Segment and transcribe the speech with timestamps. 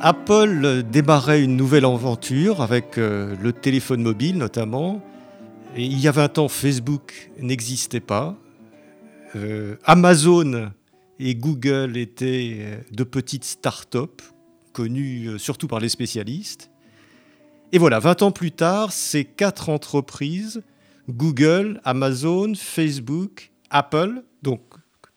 [0.00, 5.02] Apple démarrait une nouvelle aventure avec euh, le téléphone mobile notamment.
[5.76, 8.36] Il y a 20 ans, Facebook n'existait pas.
[9.34, 10.70] Euh, Amazon
[11.18, 14.22] et Google étaient euh, de petites start-up
[14.72, 16.70] connues surtout par les spécialistes.
[17.72, 20.62] Et voilà, 20 ans plus tard, ces quatre entreprises,
[21.08, 24.60] Google, Amazon, Facebook, Apple, donc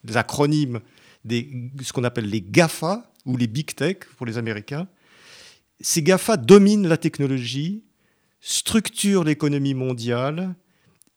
[0.03, 0.79] des acronymes,
[1.23, 4.87] des, ce qu'on appelle les GAFA, ou les big tech pour les Américains,
[5.79, 7.83] ces GAFA dominent la technologie,
[8.39, 10.55] structurent l'économie mondiale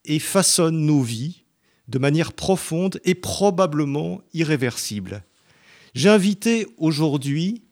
[0.04, 1.44] et façonnent nos vies
[1.88, 5.22] de manière profonde et probablement irréversible.
[5.94, 7.62] J'ai invité aujourd'hui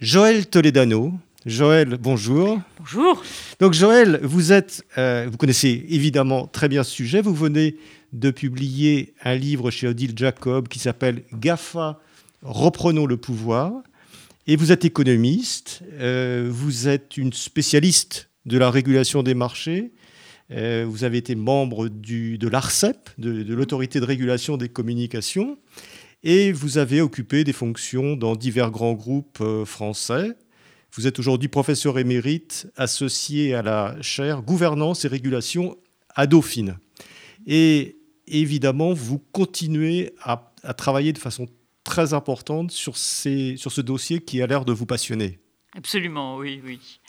[0.00, 1.12] Joël Toledano.
[1.46, 2.60] Joël, bonjour.
[2.78, 3.22] Bonjour.
[3.60, 7.20] Donc Joël, vous êtes, euh, vous connaissez évidemment très bien ce sujet.
[7.20, 7.76] Vous venez
[8.12, 12.00] de publier un livre chez Odile Jacob qui s'appelle GAFA
[12.42, 13.72] Reprenons le pouvoir.
[14.46, 19.92] Et vous êtes économiste, euh, vous êtes une spécialiste de la régulation des marchés,
[20.50, 25.58] euh, vous avez été membre de l'ARCEP, de, l'autorité de régulation des communications,
[26.22, 30.30] et vous avez occupé des fonctions dans divers grands groupes euh, français.
[30.94, 35.76] Vous êtes aujourd'hui professeur émérite associé à la chaire Gouvernance et régulation
[36.14, 36.78] à Dauphine.
[37.46, 41.46] Et évidemment, vous continuez à, à travailler de façon
[41.88, 45.40] très importante sur, ces, sur ce dossier qui a l'air de vous passionner.
[45.74, 47.00] Absolument, oui, oui.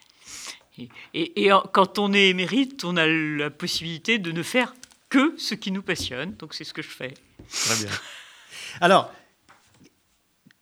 [1.14, 4.74] Et, et, quand on est émérite, on a la possibilité de ne faire
[5.09, 6.34] que ce qui nous passionne.
[6.40, 7.14] Donc c'est ce que je fais.
[7.52, 7.92] Très bien.
[8.80, 9.12] Alors,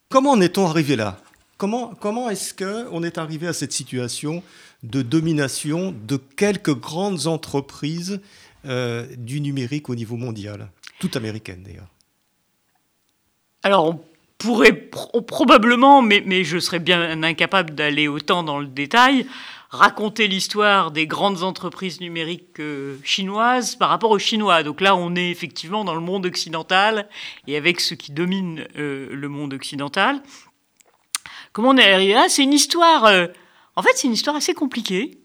[0.10, 1.22] comment en est-on arrivé là?
[1.58, 4.44] Comment, comment est-ce qu'on est arrivé à cette situation
[4.82, 8.20] de domination de quelques grandes entreprises
[8.66, 11.88] euh, du numérique au niveau mondial, toutes américaines d'ailleurs
[13.68, 14.00] alors, on
[14.38, 19.28] pourrait probablement, mais, je serais bien incapable d'aller autant dans le détail,
[19.72, 24.64] raconter l'histoire des grandes entreprises numériques euh, chinoises par rapport aux Chinois.
[24.64, 27.10] Donc là, on est effectivement dans le monde occidental
[27.46, 30.22] et avec ce qui domine euh, le monde occidental.
[31.52, 32.28] Comment on est arrivé là?
[32.30, 33.04] C'est une histoire.
[33.04, 33.28] Euh,
[33.76, 35.20] en fait, c'est une histoire assez compliquée,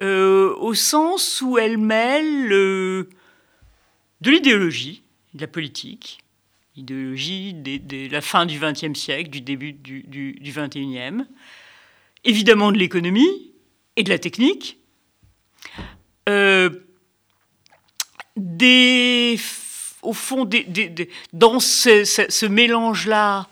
[0.00, 3.10] au sens où elle mêle de
[4.22, 5.02] l'idéologie,
[5.34, 6.23] de la politique,
[6.76, 11.24] idéologie de la fin du XXe siècle, du début du, XXIe,
[12.24, 13.52] évidemment de l'économie
[13.96, 14.78] et de la technique,
[16.28, 16.70] euh,
[20.02, 20.48] au fond,
[21.32, 23.48] dans ce, ce mélange-là,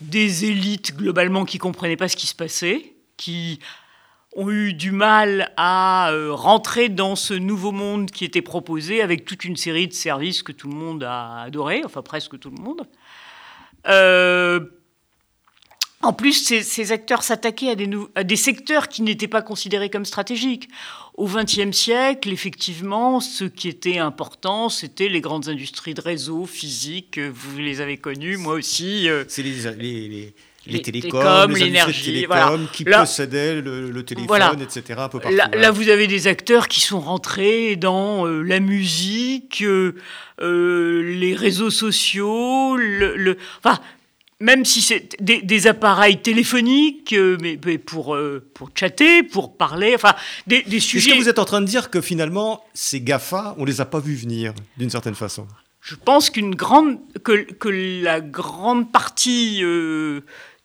[0.00, 3.60] des élites globalement qui comprenaient pas ce qui se passait, qui
[4.36, 9.24] ont eu du mal à euh, rentrer dans ce nouveau monde qui était proposé avec
[9.24, 12.60] toute une série de services que tout le monde a adoré, enfin presque tout le
[12.60, 12.86] monde.
[13.86, 14.60] Euh,
[16.04, 17.70] en plus, ces, acteurs s'attaquaient
[18.14, 20.68] à des, secteurs qui n'étaient pas considérés comme stratégiques.
[21.14, 27.18] Au XXe siècle, effectivement, ce qui était important, c'était les grandes industries de réseau, physique.
[27.18, 29.08] Vous les avez connues, moi aussi.
[29.08, 29.24] Euh.
[29.28, 30.34] C'est les les,
[30.66, 32.58] télécoms, l'énergie, voilà.
[32.72, 34.98] qui possédaient le, téléphone, etc.
[34.98, 39.62] Un peu partout, là, vous avez des acteurs qui sont rentrés dans euh, la musique,
[39.62, 39.94] euh,
[40.40, 43.78] euh, les réseaux sociaux, le, enfin,
[44.40, 48.16] même si c'est des, appareils téléphoniques, mais, pour,
[48.52, 50.14] pour chatter, pour parler, enfin,
[50.46, 51.10] des, des sujets.
[51.10, 53.84] Est-ce que vous êtes en train de dire que finalement, ces GAFA, on les a
[53.84, 55.46] pas vus venir, d'une certaine façon?
[55.80, 59.62] Je pense qu'une grande que, que, la grande partie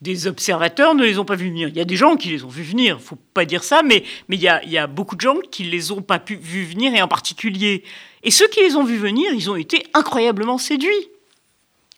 [0.01, 1.68] des observateurs ne les ont pas vus venir.
[1.68, 3.84] Il y a des gens qui les ont vus venir, il faut pas dire ça,
[3.84, 7.07] mais, il, y a, beaucoup de gens qui les ont pas vus venir, et en
[7.07, 7.84] particulier.
[8.24, 11.10] Et ceux qui les ont vus venir, ils ont été incroyablement séduits.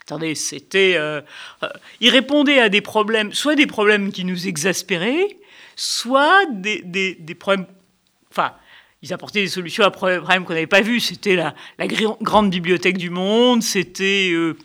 [0.02, 0.96] Attendez, c'était.
[0.96, 1.22] Euh,
[1.64, 1.70] euh,
[2.00, 5.38] ils répondaient à des problèmes, soit des problèmes qui nous exaspéraient,
[5.76, 7.68] soit des, problèmes.
[8.32, 8.54] Enfin,
[9.04, 11.02] ils apportaient des solutions à problèmes qu'on n'avait pas vus.
[11.02, 14.32] C'était la, la, grande bibliothèque du monde, c'était.
[14.34, 14.58] Euh,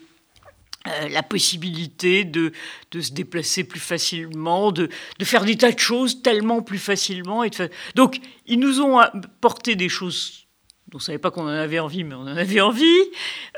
[0.89, 2.53] euh, la possibilité de,
[2.91, 4.89] de, se déplacer plus facilement, de,
[5.19, 7.45] de, faire des tas de choses tellement plus facilement.
[7.45, 7.51] Et
[7.95, 10.47] Donc, ils nous ont apporté des choses
[10.89, 13.03] dont on ne savait pas qu'on en avait envie, mais on en avait envie.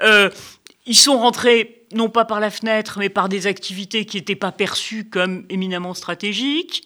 [0.03, 0.31] Euh,
[0.87, 4.53] ils sont rentrés non pas par la fenêtre, mais par des activités qui n'étaient pas
[4.53, 6.85] perçues comme éminemment stratégiques.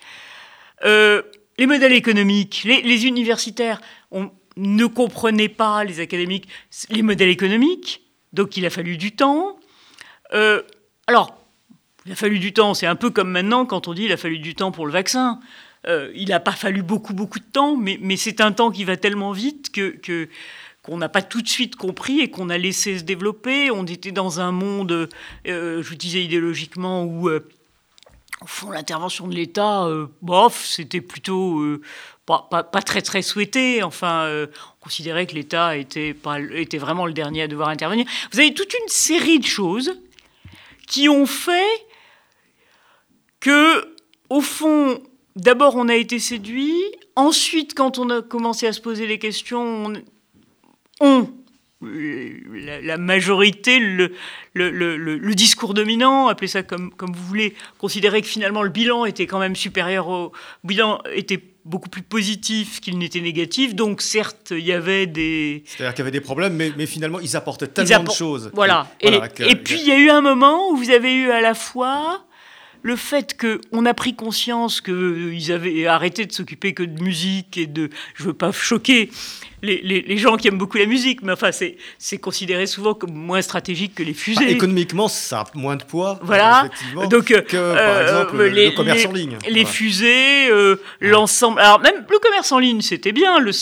[0.85, 1.23] Euh,
[1.59, 3.81] les modèles économiques, les, universitaires
[4.11, 6.49] on, ne comprenaient pas, les académiques,
[6.91, 8.03] les modèles économiques,
[8.33, 9.59] donc il a fallu du temps.
[10.35, 10.63] Euh,
[11.07, 11.37] alors,
[12.07, 14.17] il a fallu du temps, c'est un peu comme maintenant quand on dit il a
[14.17, 15.41] fallu du temps pour le vaccin.
[15.87, 18.97] Euh, il n'a pas fallu beaucoup, beaucoup de temps, mais, c'est un temps qui va
[18.97, 20.29] tellement vite que,
[20.83, 23.71] qu'on n'a pas tout de suite compris et qu'on a laissé se développer.
[23.71, 25.09] On était dans un monde,
[25.47, 27.49] euh, je disais idéologiquement, où, euh,
[28.43, 29.89] au fond, l'intervention de l'État,
[30.21, 31.63] bof, c'était plutôt
[32.27, 33.85] pas, pas, pas, très très souhaité.
[33.85, 36.17] Enfin, on considérait que l'État était,
[36.55, 38.05] était vraiment le dernier à devoir intervenir.
[38.33, 39.93] Vous avez toute une série de choses
[40.87, 41.87] qui ont fait
[43.41, 43.95] que,
[44.29, 45.03] au fond,
[45.37, 46.81] d'abord on a été séduit.
[47.17, 50.03] Ensuite, quand on a commencé à se poser les questions, on,
[51.01, 51.29] ont
[51.83, 59.05] la, majorité, le, discours dominant, appelez ça comme, vous voulez, considérer que finalement le bilan
[59.05, 60.33] était quand même supérieur au
[60.65, 63.75] bilan était beaucoup plus positif qu'il n'était négatif.
[63.75, 65.63] Donc certes, il y avait des...
[65.67, 68.51] C'est-à-dire qu'il y avait des problèmes, mais, mais finalement, ils apportaient tellement de choses.
[68.55, 68.89] Voilà.
[69.01, 71.55] Et, et, puis, il y a eu un moment où vous avez eu à la
[71.55, 72.25] fois
[72.83, 77.67] le fait qu'on a pris conscience qu'ils avaient arrêté de s'occuper que de musique et
[77.67, 77.91] de...
[78.15, 79.11] Je veux pas choquer,
[79.63, 83.95] les, gens qui aiment beaucoup la musique, mais enfin, c'est considéré souvent comme moins stratégique
[83.95, 84.51] que les fusées.
[84.51, 86.69] économiquement, ça a moins de poids, voilà.
[87.09, 89.39] Donc, que, par euh, exemple, les, le commerce en ligne.
[89.49, 91.61] Les fusées, euh, l'ensemble...
[91.61, 93.39] Alors, même le commerce en ligne, c'était bien.
[93.39, 93.53] Le,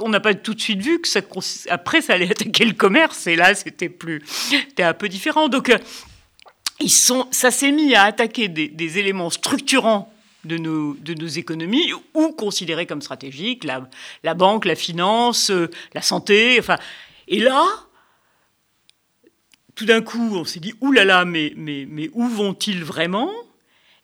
[0.00, 1.20] on n'a pas tout de suite vu que ça,
[1.68, 4.22] après, ça allait attaquer le commerce, et là, c'était plus...
[4.26, 5.48] C'était un peu différent.
[5.48, 5.78] Donc, euh,
[6.80, 10.12] ils sont, ça s'est mis à attaquer des, éléments structurants
[10.44, 13.88] de nos, de nos économies ou considérées comme stratégiques, la,
[14.22, 16.56] la banque, la finance, euh, la santé.
[16.58, 16.78] Enfin,
[17.28, 17.64] et là,
[19.74, 23.30] tout d'un coup, on s'est dit, oulala, mais, mais, mais où vont-ils vraiment?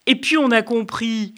[0.07, 1.35] Et puis on a compris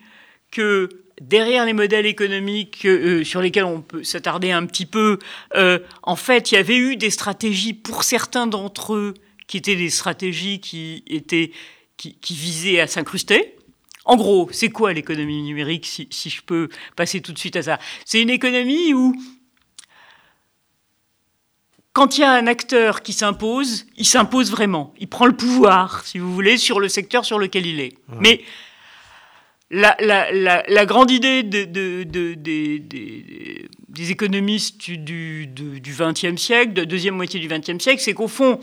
[0.51, 0.89] que
[1.21, 5.19] derrière les modèles économiques euh, sur lesquels on peut s'attarder un petit peu,
[5.55, 9.15] euh, en fait, il y avait eu des stratégies pour certains d'entre eux
[9.47, 11.53] qui étaient des stratégies qui étaient
[11.97, 13.55] qui, qui visaient à s'incruster.
[14.05, 17.79] En gros, c'est quoi l'économie numérique, si, je peux passer tout de suite à ça?
[18.05, 19.15] C'est une économie où,
[21.95, 24.93] quand il y a un acteur qui s'impose, il s'impose vraiment.
[24.99, 27.95] Il prend le pouvoir, si vous voulez, sur le secteur sur lequel il est.
[28.21, 28.43] Mais
[29.71, 38.03] la, grande idée des économistes du XXe siècle, de la deuxième moitié du XXe siècle,
[38.03, 38.61] c'est qu'au fond,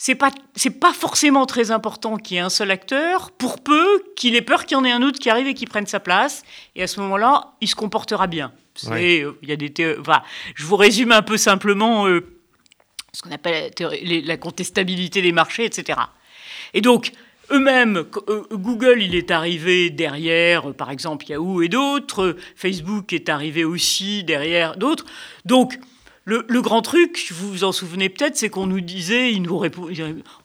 [0.00, 4.02] c'est pas c'est pas forcément très important qu'il y ait un seul acteur, pour peu
[4.16, 5.98] qu'il ait peur qu'il y en ait un autre qui arrive et qui prenne sa
[6.00, 6.44] place.
[6.76, 8.52] Et à ce moment-là, il se comportera bien.
[8.90, 9.72] Euh, il y a des
[10.54, 12.24] je vous résume un peu simplement euh,
[13.12, 15.98] ce qu'on appelle la, la, contestabilité des marchés, etc.
[16.74, 17.10] Et donc,
[17.50, 22.36] eux-mêmes, euh, Google, il est arrivé derrière, par exemple, Yahoo et d'autres.
[22.54, 25.06] Facebook est arrivé aussi derrière d'autres.
[25.44, 25.78] Donc,
[26.28, 29.62] le, grand truc, vous vous en souvenez peut-être, c'est qu'on nous disait, il nous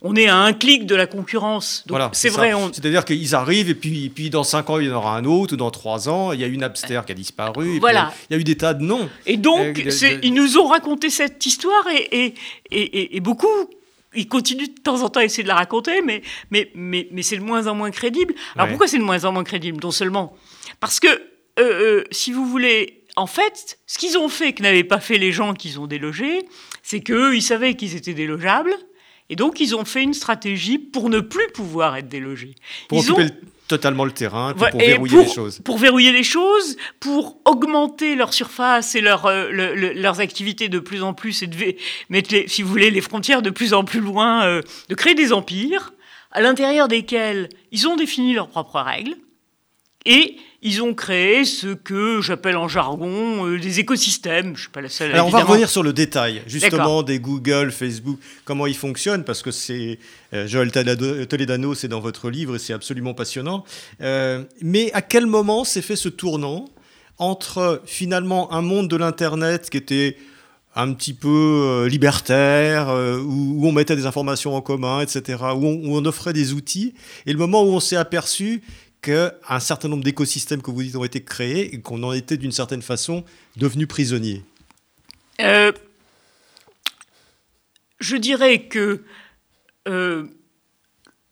[0.01, 1.83] on est à un clic de la concurrence.
[1.89, 2.53] voilà, c'est vrai.
[2.71, 5.53] C'est-à-dire qu'ils arrivent et puis, puis dans 5 ans, il y en aura un autre,
[5.53, 7.79] ou dans 3 ans, il y a une Napster qui a disparu.
[7.79, 8.13] Voilà.
[8.29, 9.09] il y a eu des tas de noms.
[9.25, 9.83] Et donc,
[10.23, 12.33] ils nous ont raconté cette histoire et,
[12.71, 13.47] et, et, beaucoup
[14.15, 16.21] ils continuent de temps en temps à essayer de la raconter, mais,
[16.51, 18.35] mais, mais, mais c'est de moins en moins crédible.
[18.55, 19.79] Alors pourquoi c'est de moins en moins crédible?
[19.81, 20.37] Non seulement
[20.79, 21.21] parce que, euh,
[21.59, 25.31] euh, si vous voulez, en fait, ce qu'ils ont fait, que n'avaient pas fait les
[25.31, 26.45] gens qu'ils ont délogés,
[26.81, 28.73] c'est qu'eux, ils savaient qu'ils étaient délogeables,
[29.29, 32.55] et donc ils ont fait une stratégie pour ne plus pouvoir être délogés.
[32.89, 33.27] Pour occuper
[33.67, 35.59] totalement le terrain, pour verrouiller les choses.
[35.63, 41.01] Pour verrouiller les choses, pour augmenter leur surface et leur, euh, leurs activités de plus
[41.01, 41.75] en plus, et de
[42.09, 45.31] mettre, si vous voulez, les frontières de plus en plus loin, euh, de créer des
[45.31, 45.93] empires
[46.31, 49.15] à l'intérieur desquels ils ont défini leurs propres règles,
[50.05, 54.55] et ils ont créé ce que j'appelle en jargon euh, des écosystèmes.
[54.55, 55.11] Je suis pas la seule.
[55.11, 59.41] Alors on va revenir sur le détail, justement, des Google, Facebook, comment ils fonctionnent, parce
[59.41, 59.99] que c'est
[60.33, 63.65] euh, Joël Toledano, c'est dans votre livre et c'est absolument passionnant.
[64.01, 66.69] Euh, mais à quel moment s'est fait ce tournant
[67.17, 70.17] entre finalement un monde de l'internet qui était
[70.75, 75.97] un petit peu libertaire, où, on mettait des informations en commun, etc., où on, où
[75.97, 76.95] on offrait des outils,
[77.27, 78.63] et le moment où on s'est aperçu
[79.03, 82.53] qu'un certain nombre d'écosystèmes que vous dites ont été créés et qu'on en était d'une
[82.53, 83.23] certaine façon
[83.57, 84.41] devenus prisonniers.
[85.41, 85.71] Euh,
[87.99, 89.03] Je dirais que
[89.87, 90.25] euh,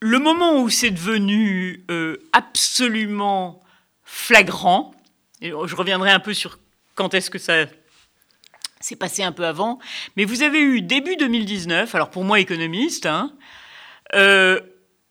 [0.01, 3.63] le moment où c'est devenu euh, absolument
[4.03, 4.93] flagrant,
[5.41, 6.59] et je reviendrai un peu sur
[6.95, 7.65] quand est-ce que ça
[8.81, 9.79] s'est passé un peu avant,
[10.17, 13.31] mais vous avez eu début 2019, alors pour moi économiste, hein,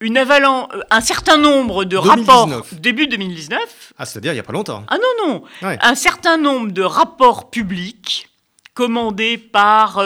[0.01, 3.93] une avalanche, un certain nombre de rapports début 2019.
[3.99, 4.85] Ah, c'est-à-dire il n'y a pas longtemps.
[4.89, 5.43] Ah non, non.
[5.63, 8.29] Un certain nombre de rapports publics
[8.75, 10.03] commandés par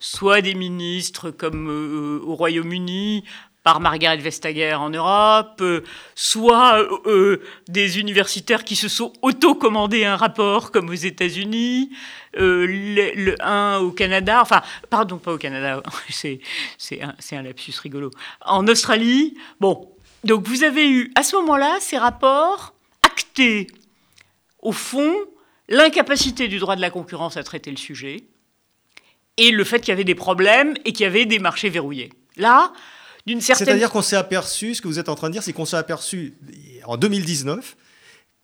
[0.00, 3.24] soit des ministres comme au Royaume-Uni,
[3.66, 5.82] par Margaret Vestager en Europe, euh,
[6.14, 11.90] soit euh, euh, des universitaires qui se sont auto-commandés un rapport comme aux États-Unis,
[12.34, 16.38] le, un au Canada, enfin, pardon, pas au Canada, c'est,
[17.02, 18.12] un, un lapsus rigolo,
[18.44, 19.36] en Australie.
[19.58, 19.90] Bon,
[20.22, 23.66] donc vous avez eu à ce moment-là ces rapports actés,
[24.60, 25.12] au fond,
[25.68, 28.28] l'incapacité du droit de la concurrence à traiter le sujet
[29.36, 32.12] et le fait qu'il y avait des problèmes et qu'il y avait des marchés verrouillés.
[32.36, 32.72] Là,
[33.40, 35.76] c'est-à-dire qu'on s'est aperçu, ce que vous êtes en train de dire, c'est qu'on s'est
[35.76, 36.34] aperçu
[36.84, 37.76] en 2019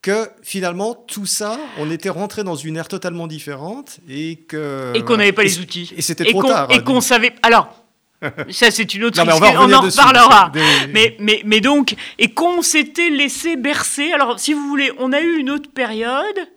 [0.03, 5.03] que finalement tout ça, on était rentré dans une ère totalement différente et que et
[5.03, 5.93] qu'on n'avait pas les outils.
[5.97, 7.73] et c'était trop tard et qu'on savait alors
[8.51, 10.53] ça c'est une autre histoire, on, en reparlera.
[10.93, 14.13] mais, mais, mais donc et qu'on s'était laissé bercer.
[14.13, 16.49] Alors si vous voulez on a eu une autre période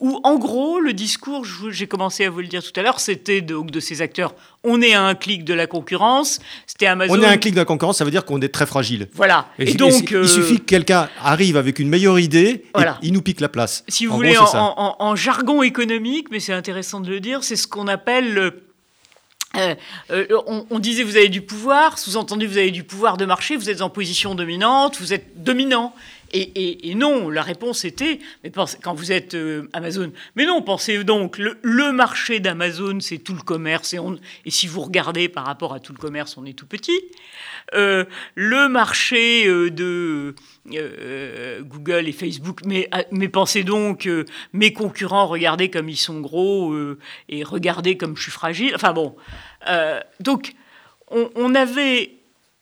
[0.00, 3.42] où en gros le discours, j'ai commencé à vous le dire tout à l'heure, c'était
[3.42, 7.14] de ces acteurs, on est à un clic de la concurrence, c'était Amazon.
[7.14, 9.08] On est à un clic de la concurrence, ça veut dire qu'on est très fragile.
[9.14, 9.48] Voilà.
[9.58, 13.40] Et, donc, il suffit que quelqu'un arrive avec une meilleure idée, et il nous pique
[13.40, 13.84] la place.
[13.88, 17.86] Si vous voulez, en, jargon économique, mais c'est intéressant de le dire, c'est ce qu'on
[17.86, 18.52] appelle
[19.56, 19.74] euh,
[20.12, 23.56] euh, on, on, disait vous avez du pouvoir, sous-entendu vous avez du pouvoir de marché,
[23.56, 25.92] vous êtes en position dominante, vous êtes dominant.
[26.32, 31.38] Et, non, la réponse était, mais quand vous êtes euh, Amazon, mais non, pensez donc,
[31.38, 35.92] le, marché d'Amazon, c'est tout le commerce, et, si vous regardez par rapport à tout
[35.92, 37.00] le commerce, on est tout petit.
[37.74, 38.04] Euh,
[38.36, 40.34] le marché euh, de
[41.62, 44.08] Google et Facebook, mais, ah, mais pensez donc,
[44.52, 46.74] mes concurrents, regardez comme ils sont gros,
[47.28, 48.72] et regardez comme je suis fragile.
[48.74, 49.16] Enfin bon,
[50.20, 50.54] donc
[51.10, 52.12] on, avait,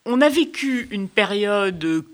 [0.06, 2.04] on a vécu une période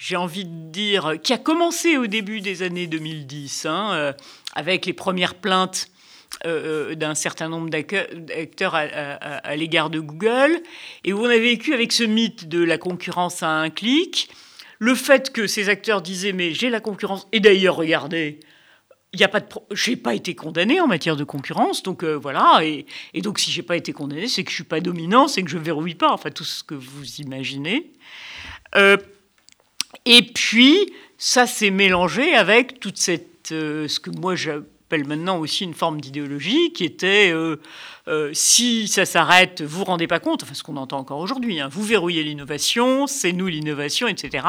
[0.00, 4.12] j'ai envie de dire, qui a commencé au début des années 2010, hein, euh,
[4.54, 5.88] avec les premières plaintes
[6.46, 10.62] euh, euh, d'un certain nombre d'acteurs à, l'égard de Google,
[11.04, 14.30] et où on a vécu avec ce mythe de la concurrence à un clic,
[14.78, 18.40] le fait que ces acteurs disaient mais j'ai la concurrence, et d'ailleurs regardez,
[19.12, 22.60] il y a pas de j'ai pas été condamné en matière de concurrence donc voilà
[22.62, 22.86] et,
[23.22, 25.58] donc si j'ai pas été condamné c'est que je suis pas dominant c'est que je
[25.58, 27.90] verrouille pas enfin tout ce que vous imaginez
[30.12, 35.62] et puis, ça s'est mélangé avec toute cette, euh, ce que moi j'appelle maintenant aussi
[35.62, 37.60] une forme d'idéologie, qui était euh,
[38.08, 41.60] euh, si ça s'arrête, vous vous rendez pas compte, enfin ce qu'on entend encore aujourd'hui,
[41.60, 44.44] hein, vous verrouillez l'innovation, c'est nous l'innovation, etc.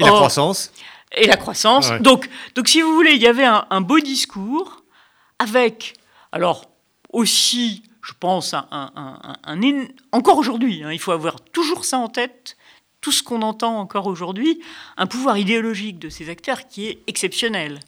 [0.00, 0.72] Et la croissance
[1.12, 1.92] Et la croissance.
[2.00, 4.82] Donc, donc, si vous voulez, il y avait un, beau discours
[5.38, 5.94] avec,
[6.32, 6.64] alors
[7.12, 12.56] aussi, je pense, un, un, encore aujourd'hui, hein, il faut avoir toujours ça en tête,
[13.02, 14.60] tout ce qu'on entend encore aujourd'hui,
[14.96, 17.80] un pouvoir idéologique de ces acteurs qui est exceptionnel,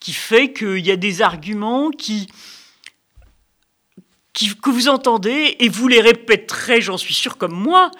[0.00, 2.26] qui fait qu'il y a des arguments qui,
[4.34, 7.90] que vous entendez et vous les répéterez, j'en suis sûr, comme moi.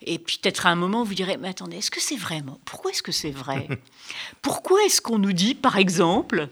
[0.00, 2.90] Et puis peut-être à un moment, vous direz, mais attendez, est-ce que c'est vraiment Pourquoi
[2.90, 3.68] est-ce que c'est vrai?
[4.42, 6.48] Pourquoi est-ce qu'on nous dit, par exemple,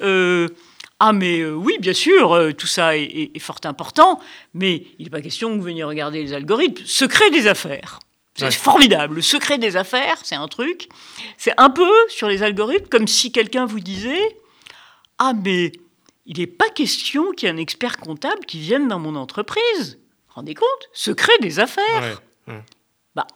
[0.00, 0.48] euh,
[1.00, 4.20] ah mais euh, oui, bien sûr, euh, tout ça est, est, fort important,
[4.54, 6.82] mais il n'est pas question que vous veniez regarder les algorithmes.
[6.86, 7.98] Secret des affaires.
[8.36, 9.16] C'est formidable.
[9.16, 10.88] Le secret des affaires, c'est un truc.
[11.38, 14.36] C'est un peu sur les algorithmes comme si quelqu'un vous disait
[15.18, 15.72] Ah, mais
[16.26, 19.98] il n'est pas question qu'il y ait un expert comptable qui vienne dans mon entreprise.
[20.28, 20.88] Rendez compte?
[20.92, 22.20] Secret des affaires.
[23.14, 23.26] Bah,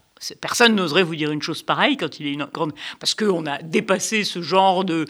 [0.41, 2.75] personne n'oserait vous dire une chose pareille quand il est une grande.
[2.99, 5.07] Parce qu'on a dépassé ce genre de,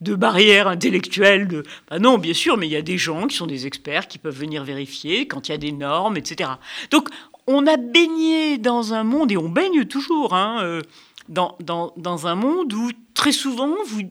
[0.00, 1.48] de barrière intellectuelle.
[1.48, 1.62] De...
[1.90, 4.18] Bah non, bien sûr, mais il y a des gens qui sont des experts qui
[4.18, 6.50] peuvent venir vérifier quand il y a des normes, etc.
[6.90, 7.08] Donc
[7.46, 10.82] on a baigné dans un monde, et on baigne toujours, hein, euh,
[11.28, 14.02] dans, dans, un monde où très souvent vous,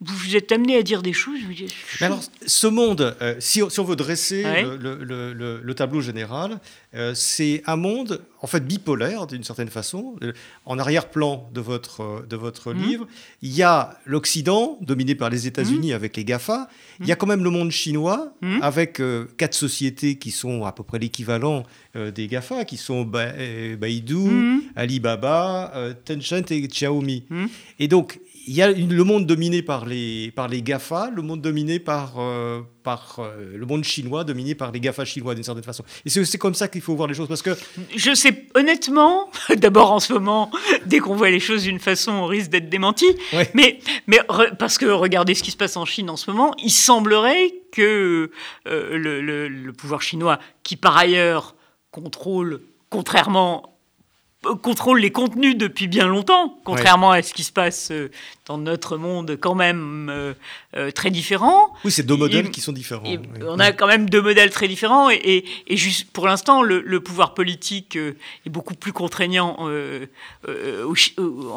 [0.00, 1.40] vous êtes amené à dire des choses.
[2.00, 6.60] Mais alors, ce monde, euh, si, on veut dresser le, tableau général,
[6.94, 10.14] euh, c'est un monde en fait bipolaire d'une certaine façon.
[10.64, 12.82] En arrière-plan de votre, de votre mmh.
[12.82, 13.08] livre,
[13.42, 15.96] il y a l'Occident dominé par les États-Unis mmh.
[15.96, 16.68] avec les Gafa.
[17.00, 17.18] Il y a mmh.
[17.18, 19.02] quand même le monde chinois avec
[19.36, 21.64] quatre sociétés qui sont à peu près l'équivalent
[21.96, 25.72] des Gafa, qui sont Baidu, Alibaba,
[26.04, 27.24] Tencent et Xiaomi.
[27.80, 31.42] Et donc il y a le monde dominé par les, par les GAFA, le monde
[31.42, 35.64] dominé par, euh, par euh, le monde chinois, dominé par les GAFA chinois d'une certaine
[35.64, 35.84] façon.
[36.06, 37.28] Et c'est comme ça qu'il faut voir les choses.
[37.28, 37.50] Parce que...
[37.94, 40.50] Je sais, honnêtement, d'abord en ce moment,
[40.86, 43.06] dès qu'on voit les choses d'une façon, on risque d'être démenti.
[43.52, 44.18] Mais, mais
[44.58, 48.30] parce que regardez ce qui se passe en Chine en ce moment, il semblerait que
[48.66, 51.54] euh, le, le pouvoir chinois, qui par ailleurs
[51.90, 53.77] contrôle contrairement
[54.54, 58.10] contrôle les contenus depuis bien longtemps, contrairement à ce qui se passe euh,
[58.46, 60.34] dans notre monde quand même euh,
[60.76, 61.74] euh, très différent.
[61.84, 63.04] Oui, c'est deux modèles qui sont différents.
[63.42, 67.96] On a quand même deux modèles très différents et, juste pour l'instant, le, pouvoir politique
[67.96, 70.94] est beaucoup plus contraignant en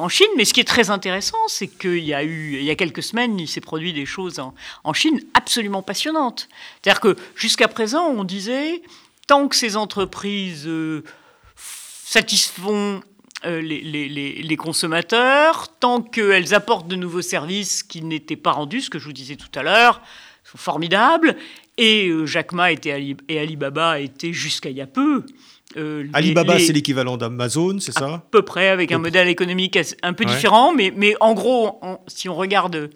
[0.09, 0.27] Chine.
[0.37, 3.03] Mais ce qui est très intéressant, c'est qu'il y a eu, il y a quelques
[3.03, 6.47] semaines, il s'est produit des choses en, en Chine absolument passionnantes.
[6.81, 8.81] C'est-à-dire que jusqu'à présent, on disait
[9.27, 10.69] tant que ces entreprises
[12.11, 12.99] satisfont
[13.45, 18.99] euh, les, consommateurs, tant qu'elles apportent de nouveaux services qui n'étaient pas rendus, ce que
[18.99, 20.01] je vous disais tout à l'heure,
[20.43, 21.37] sont formidables.
[21.77, 25.23] Et euh, Jack Ma était et Alibaba étaient jusqu'à il y a peu.
[25.77, 28.15] Euh, Alibaba, c'est l'équivalent d'Amazon, c'est ça?
[28.15, 32.27] À peu près, avec un modèle économique un peu différent, mais, mais en gros, si
[32.27, 32.89] on regarde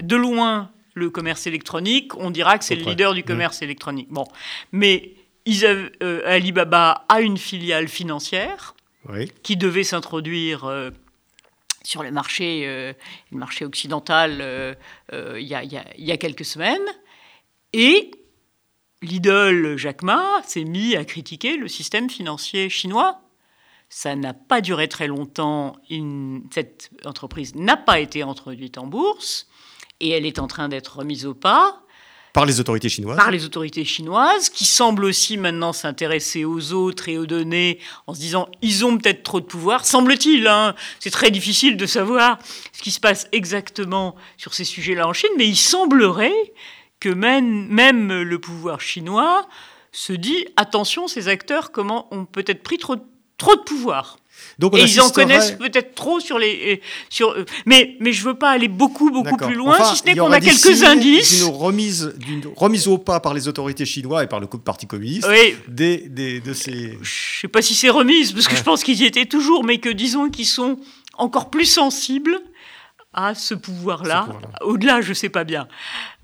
[0.00, 4.06] de loin le commerce électronique, on dira que c'est le leader du commerce électronique.
[4.10, 4.26] Bon,
[4.70, 5.14] mais
[5.46, 8.74] euh, Alibaba a une filiale financière
[9.42, 10.90] qui devait s'introduire euh,
[11.82, 12.94] sur le marché, euh,
[13.30, 14.76] le marché occidental
[15.12, 16.86] il y, a quelques semaines.
[17.74, 18.10] Et
[19.02, 23.20] l'idole Jack Ma s'est mis à critiquer le système financier chinois.
[23.90, 25.76] Ça n'a pas duré très longtemps.
[26.50, 29.46] cette entreprise n'a pas été introduite en bourse
[30.00, 31.83] et elle est en train d'être remise au pas.
[32.34, 37.08] Par les autorités chinoises Par les autorités chinoises, qui semblent aussi maintenant s'intéresser aux autres
[37.08, 39.86] et aux données en se disant ils ont peut-être trop de pouvoir.
[39.86, 42.40] Semble-t-il, hein, c'est très difficile de savoir
[42.72, 46.52] ce qui se passe exactement sur ces sujets-là en Chine, mais il semblerait
[46.98, 49.46] que même, le pouvoir chinois
[49.92, 54.16] se dit attention, ces acteurs comment, ont peut-être pris trop de pouvoir
[54.60, 56.80] et ils en connaissent peut-être trop sur les.
[57.08, 60.04] Sur, euh, mais, mais je ne veux pas aller beaucoup, beaucoup plus loin, si ce
[60.04, 61.42] n'est qu'on a quelques indices.
[61.42, 62.14] Une remise,
[62.56, 65.26] remise au pas par les autorités chinoises et par le Parti communiste
[65.68, 66.72] des, des, de ces.
[66.72, 69.64] Je ne sais pas si c'est remise, parce que je pense qu'ils y étaient toujours,
[69.64, 70.78] mais que disons qu'ils sont
[71.18, 72.40] encore plus sensibles
[73.12, 74.28] à ce pouvoir-là.
[74.62, 75.68] Au-delà, je ne sais pas bien.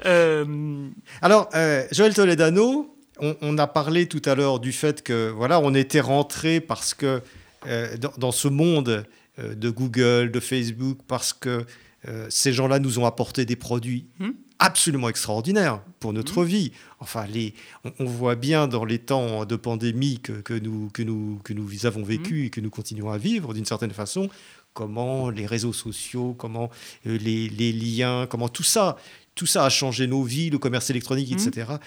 [0.06, 0.88] Euh,
[1.22, 5.60] Alors, euh, Joël Toledano, on, on, a parlé tout à l'heure du fait que voilà,
[5.60, 7.22] on était rentré parce que
[7.66, 9.04] euh, dans, ce monde
[9.38, 11.66] euh, de Google, de Facebook, parce que
[12.08, 14.30] euh, ces gens-là nous ont apporté des produits hmm.
[14.58, 16.46] absolument extraordinaires pour notre hmm.
[16.46, 16.72] vie.
[17.00, 17.52] Enfin, les,
[17.98, 22.02] on, voit bien dans les temps de pandémie que, nous, que, nous, que nous avons
[22.02, 22.46] vécu hmm.
[22.46, 24.30] et que nous continuons à vivre d'une certaine façon,
[24.72, 26.70] comment les réseaux sociaux, comment
[27.04, 28.96] les, les, liens, comment tout ça,
[29.34, 31.78] tout ça a changé nos vies, le commerce électronique, etc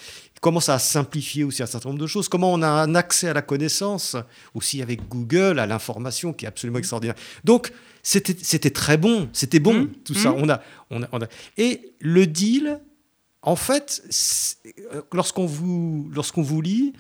[0.44, 3.30] comment ça a simplifié aussi un certain nombre de choses, comment on a un accès
[3.30, 4.18] à la connaissance,
[4.54, 7.16] aussi avec Google, à l'information qui est absolument extraordinaire.
[7.46, 7.72] Donc,
[8.04, 9.92] c'était très bon, c'était bon, mmh.
[10.04, 10.34] tout ça.
[10.34, 11.28] On a, on, a, on a,
[11.58, 12.82] Et le deal,
[13.42, 14.04] en fait,
[15.14, 16.92] lorsqu'on vous, lorsqu'on vous lit,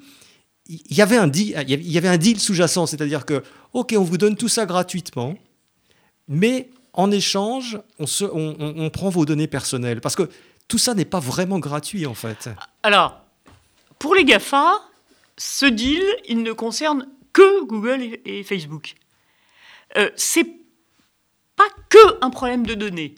[0.69, 4.03] il y avait un deal, il y avait un deal sous-jacent, c'est-à-dire que, ok, on
[4.03, 5.35] vous donne tout ça gratuitement,
[6.29, 10.01] mais en échange, on, prend vos données personnelles.
[10.01, 10.29] Parce que
[10.67, 12.49] tout ça n'est pas vraiment gratuit, en fait.
[12.83, 13.19] Alors,
[13.99, 14.79] pour les GAFA,
[15.37, 18.93] ce deal, il ne concerne que Google et, Facebook.
[19.97, 20.47] Euh, c'est
[21.55, 23.15] pas que un problème de données.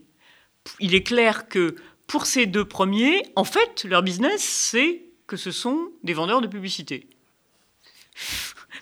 [0.79, 1.75] Il est clair que
[2.07, 6.47] pour ces deux premiers, en fait, leur business, c'est que ce sont des vendeurs de
[6.47, 7.07] publicité.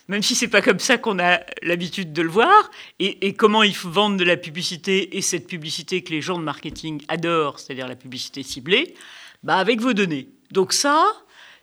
[0.10, 3.74] Même si c'est pas comme ça qu'on a l'habitude de le voir, et, comment ils
[3.74, 7.96] vendent de la publicité et cette publicité que les gens de marketing adorent, c'est-à-dire la
[7.96, 8.96] publicité ciblée,
[9.44, 10.28] bah avec vos données.
[10.52, 11.06] Donc ça,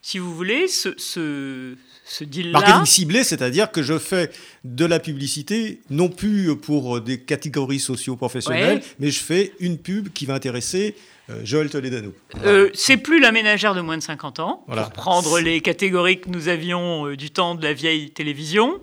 [0.03, 2.53] si vous voulez, ce, ce, deal-là.
[2.53, 4.31] Marketing ciblé, c'est-à-dire que je fais
[4.65, 10.27] de la publicité, non plus pour des catégories socio-professionnelles, mais je fais une pub qui
[10.27, 10.95] va intéresser
[11.31, 12.15] euh, Joël Toledano.
[12.45, 16.31] Euh, c'est plus la ménagère de moins de 50 ans, pour prendre les catégories que
[16.31, 18.81] nous avions euh, du temps de la vieille télévision.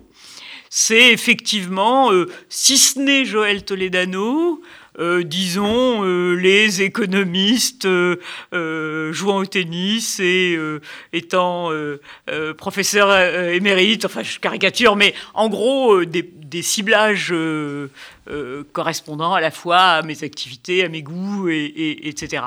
[0.70, 2.10] C'est effectivement,
[2.50, 4.60] si ce n'est Joël Toledano,
[4.98, 10.58] euh, disons, euh, les économistes euh, jouant au tennis et
[11.12, 11.70] étant
[12.56, 13.16] professeur
[13.52, 17.34] émérite, enfin je caricature, mais en gros des, ciblages
[18.72, 22.44] correspondant à la fois à mes activités, à mes goûts, et, etc.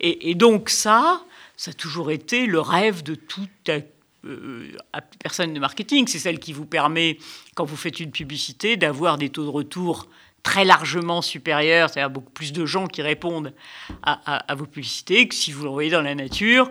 [0.00, 1.22] Et, donc ça,
[1.56, 3.70] ça a toujours été le rêve de toute
[5.18, 6.06] personne de marketing.
[6.06, 7.18] C'est celle qui vous permet,
[7.54, 10.08] quand vous faites une publicité, d'avoir des taux de retour
[10.42, 13.54] très largement supérieur, c'est-à-dire beaucoup plus de gens qui répondent
[14.02, 16.70] à, vos publicités que si vous l'envoyez dans la nature.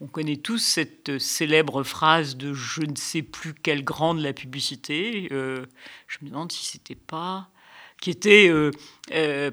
[0.00, 5.28] On connaît tous cette célèbre phrase de je ne sais plus quelle grande la publicité.
[5.30, 5.64] Euh,
[6.08, 7.48] je me demande si c'était pas
[8.02, 8.70] qui était euh,
[9.12, 9.50] euh,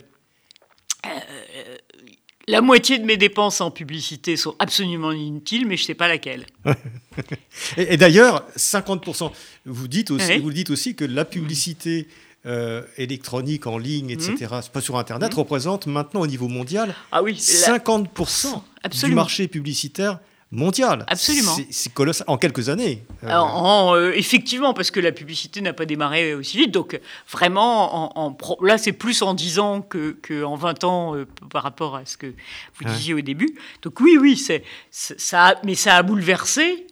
[2.47, 6.07] La moitié de mes dépenses en publicité sont absolument inutiles, mais je ne sais pas
[6.07, 6.47] laquelle.
[7.77, 9.31] et, d'ailleurs, 50%,
[9.65, 12.07] vous, dites aussi, vous dites aussi que la publicité
[12.45, 14.71] euh, électronique en ligne, etc., mmh.
[14.71, 15.39] pas sur Internet, mmh.
[15.39, 18.61] représente maintenant au niveau mondial ah oui, 50%
[19.03, 20.19] du marché publicitaire
[20.51, 21.05] mondial.
[21.07, 21.55] Absolument.
[21.69, 23.03] C'est colossal en quelques années.
[23.23, 23.29] Euh.
[23.29, 26.71] Euh, effectivement, parce que la publicité n'a pas démarré aussi vite.
[26.71, 26.99] Donc,
[27.31, 31.95] vraiment, en, là, c'est plus en 10 ans qu'en que 20 ans euh, par rapport
[31.95, 33.55] à ce que vous disiez au début.
[33.83, 36.87] Donc, oui, oui, c'est, ça mais ça a bouleversé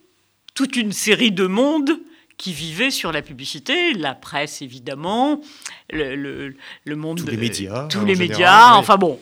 [0.53, 1.99] toute une série de mondes
[2.37, 5.41] qui vivaient sur la publicité, la presse évidemment,
[5.91, 6.53] le,
[6.85, 7.19] le, monde...
[7.19, 7.87] Tous les médias.
[7.87, 9.19] Tous les médias, enfin bon.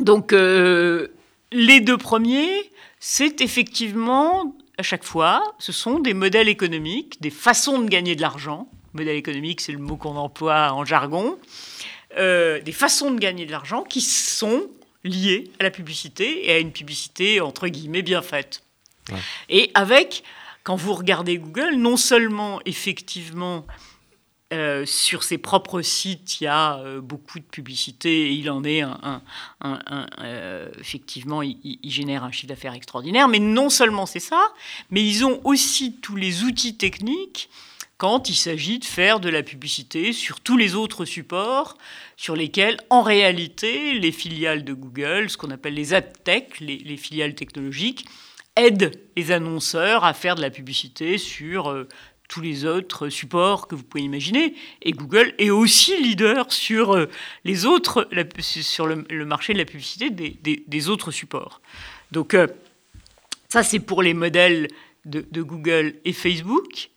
[0.00, 2.70] donc, les deux premiers,
[3.06, 8.22] c'est effectivement, à chaque fois, ce sont des modèles économiques, des façons de gagner de
[8.22, 8.66] l'argent.
[8.94, 11.38] Modèle économique, c'est le mot qu'on emploie en jargon.
[12.16, 14.62] Euh, des façons de gagner de l'argent qui sont
[15.04, 18.62] liées à la publicité et à une publicité entre guillemets bien faite.
[19.50, 20.24] Et avec,
[20.64, 23.66] quand vous regardez Google, non seulement effectivement
[24.52, 28.62] euh, sur ses propres sites, il y a euh, beaucoup de publicité et il en
[28.62, 29.22] est un,
[30.20, 33.28] euh, effectivement, il, génère un chiffre d'affaires extraordinaire.
[33.28, 34.52] Mais non seulement c'est ça,
[34.90, 37.50] mais ils ont aussi tous les outils techniques
[37.96, 41.76] quand il s'agit de faire de la publicité sur tous les autres supports
[42.16, 46.78] sur lesquels, en réalité, les filiales de Google, ce qu'on appelle les ad tech, les,
[46.78, 48.06] les, filiales technologiques,
[48.56, 51.86] aident les annonceurs à faire de la publicité sur
[52.28, 54.54] tous les autres supports que vous pouvez imaginer.
[54.82, 57.08] Et Google est aussi leader sur euh,
[57.44, 58.08] les autres,
[58.40, 61.60] sur le, marché de la publicité des, autres supports.
[62.12, 62.46] Donc euh,
[63.48, 64.68] ça, c'est pour les modèles
[65.04, 66.90] de, de, Google et Facebook.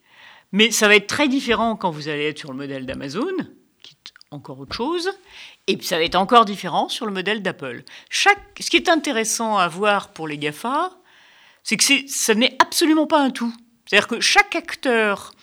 [0.54, 3.36] Mais ça va être très différent quand vous allez être sur le modèle d'Amazon,
[3.84, 5.10] qui est encore autre chose.
[5.68, 7.84] Et ça va être encore différent sur le modèle d'Apple.
[8.10, 10.98] Chaque, ce qui est intéressant à voir pour les GAFA,
[11.68, 13.54] c'est que ça n'est absolument pas un tout.
[13.86, 15.34] C'est-à-dire que chaque acteur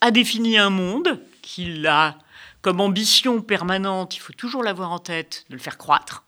[0.00, 2.16] a défini un monde qu'il a
[2.62, 6.24] comme ambition permanente, il faut toujours l'avoir en tête, de le faire croître.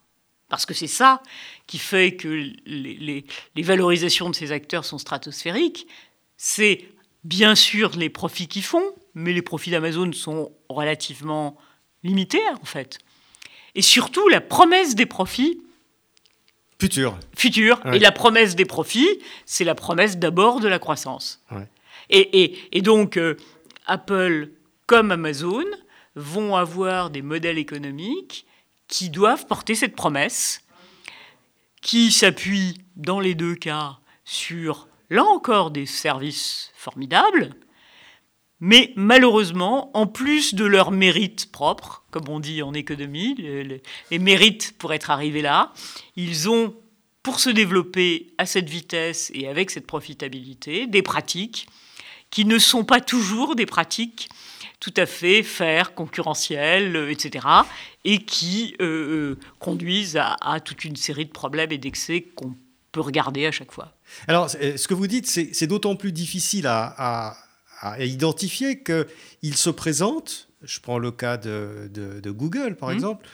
[0.50, 1.22] Parce que c'est ça
[1.66, 2.28] qui fait que
[2.66, 3.24] les,
[3.56, 5.86] valorisations de ces acteurs sont stratosphériques.
[6.36, 6.86] C'est
[7.24, 11.56] bien sûr les profits qu'ils font, mais les profits d'Amazon sont relativement
[12.02, 12.98] limités en fait.
[13.74, 15.62] Et surtout la promesse des profits.
[16.82, 17.16] Futur.
[17.36, 17.80] Futur.
[17.92, 21.40] Et la promesse des profits, c'est la promesse d'abord de la croissance.
[22.10, 23.36] Et, donc, euh,
[23.86, 24.50] Apple
[24.88, 25.62] comme Amazon
[26.16, 28.46] vont avoir des modèles économiques
[28.88, 30.64] qui doivent porter cette promesse,
[31.82, 37.54] qui s'appuient dans les deux cas sur, là encore, des services formidables,
[38.64, 44.74] mais malheureusement, en plus de leurs mérites propres, comme on dit en économie, les mérites
[44.78, 45.72] pour être arrivés là,
[46.14, 46.72] ils ont,
[47.24, 51.66] pour se développer à cette vitesse et avec cette profitabilité, des pratiques
[52.30, 54.28] qui ne sont pas toujours des pratiques
[54.78, 57.44] tout à fait faire concurrentielles, euh, etc.,
[58.04, 62.54] et qui euh, euh, conduisent à, toute une série de problèmes et d'excès qu'on
[62.92, 63.96] peut regarder à chaque fois.
[64.28, 67.36] Alors, ce que vous dites, c'est d'autant plus difficile à,
[67.98, 72.94] identifier qu'il se présente, je prends le cas de, Google par mmh.
[72.94, 73.28] exemple,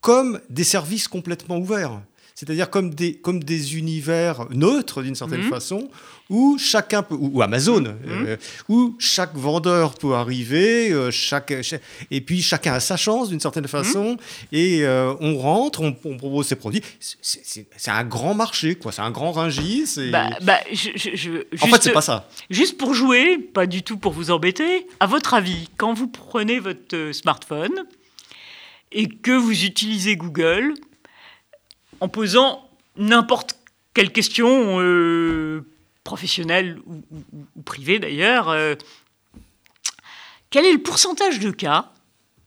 [0.00, 2.00] comme des services complètement ouverts
[2.38, 5.50] c'est-à-dire comme des, comme des univers neutres d'une certaine mmh.
[5.50, 5.90] façon,
[6.30, 7.96] où chacun peut, ou, Amazon, mmh.
[8.06, 8.36] euh,
[8.68, 11.52] où chaque vendeur peut arriver, euh, chaque,
[12.12, 14.54] et puis chacun a sa chance d'une certaine façon, mmh.
[14.54, 16.80] et euh, on rentre, on, propose ses produits.
[17.00, 18.92] C'est un grand marché, quoi.
[18.92, 19.98] C'est un grand ringis.
[20.12, 22.28] Bah, bah, je, en fait, c'est pas ça.
[22.50, 24.86] Juste pour jouer, pas du tout pour vous embêter.
[25.00, 27.84] À votre avis, quand vous prenez votre smartphone
[28.92, 30.74] et que vous utilisez Google,
[32.00, 33.56] en posant n'importe
[33.94, 35.64] quelle question, euh,
[36.04, 38.74] professionnelle ou, privée d'ailleurs, euh,
[40.50, 41.90] quel est le pourcentage de cas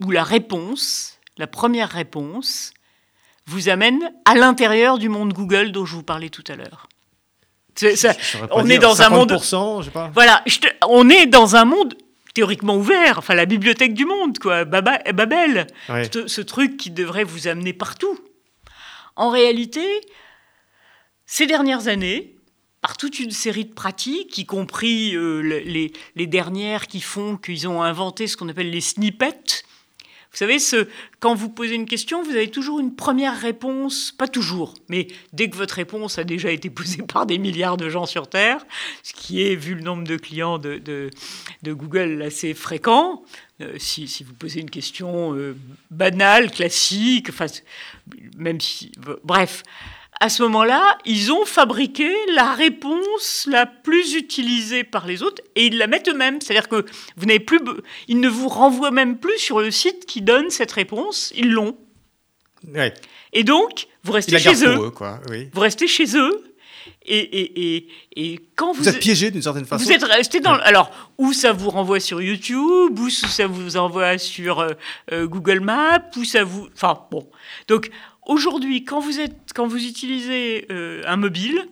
[0.04, 2.74] où la réponse, la première réponse,
[3.48, 6.88] vous amène à l'intérieur du monde Google dont je vous parlais tout à l'heure?
[8.52, 9.38] On est dans un monde.
[9.40, 10.12] Je sais pas.
[10.14, 10.44] Voilà,
[10.88, 11.96] on est dans un monde
[12.34, 17.74] théoriquement ouvert, enfin la bibliothèque du monde, quoi, Babel, ce, truc qui devrait vous amener
[17.74, 18.18] partout.
[19.16, 20.02] En réalité,
[21.26, 22.36] ces dernières années,
[22.82, 25.42] par toute une série de pratiques, y compris euh,
[26.16, 29.64] les, dernières qui font qu'ils ont inventé ce qu'on appelle les snippets,
[30.32, 30.58] Vous savez,
[31.20, 35.50] quand vous posez une question, vous avez toujours une première réponse, pas toujours, mais dès
[35.50, 38.66] que votre réponse a déjà été posée par des milliards de gens sur Terre,
[39.04, 41.10] ce qui est, vu le nombre de clients de,
[41.66, 43.24] Google, assez fréquent,
[43.60, 45.56] euh, si, si, vous posez une question euh,
[45.92, 47.48] banale, classique, enfin,
[48.38, 48.94] même si...
[49.24, 49.64] Bref,
[50.22, 55.66] à ce moment-là, ils ont fabriqué la réponse la plus utilisée par les autres et
[55.66, 56.40] ils la mettent eux-mêmes.
[56.40, 56.86] C'est-à-dire que
[57.18, 57.60] vous n'avez plus,
[58.08, 61.34] ils ne vous renvoient même plus sur le site qui donne cette réponse.
[61.36, 61.76] Ils l'ont.
[63.34, 64.92] Et donc, vous restez chez eux.
[65.54, 66.44] Vous restez chez eux.
[67.04, 69.84] Et, et, et, et quand vous, vous êtes piégé d'une certaine façon.
[69.84, 70.54] Vous êtes resté dans.
[70.54, 74.70] Alors, où ça vous renvoie sur YouTube, ou ça vous envoie sur euh,
[75.12, 76.70] euh, Google Maps, ou ça vous.
[76.76, 77.28] Enfin, bon.
[77.68, 77.90] Donc,
[78.26, 81.68] Aujourd'hui, quand vous, êtes, quand vous utilisez euh, un mobile,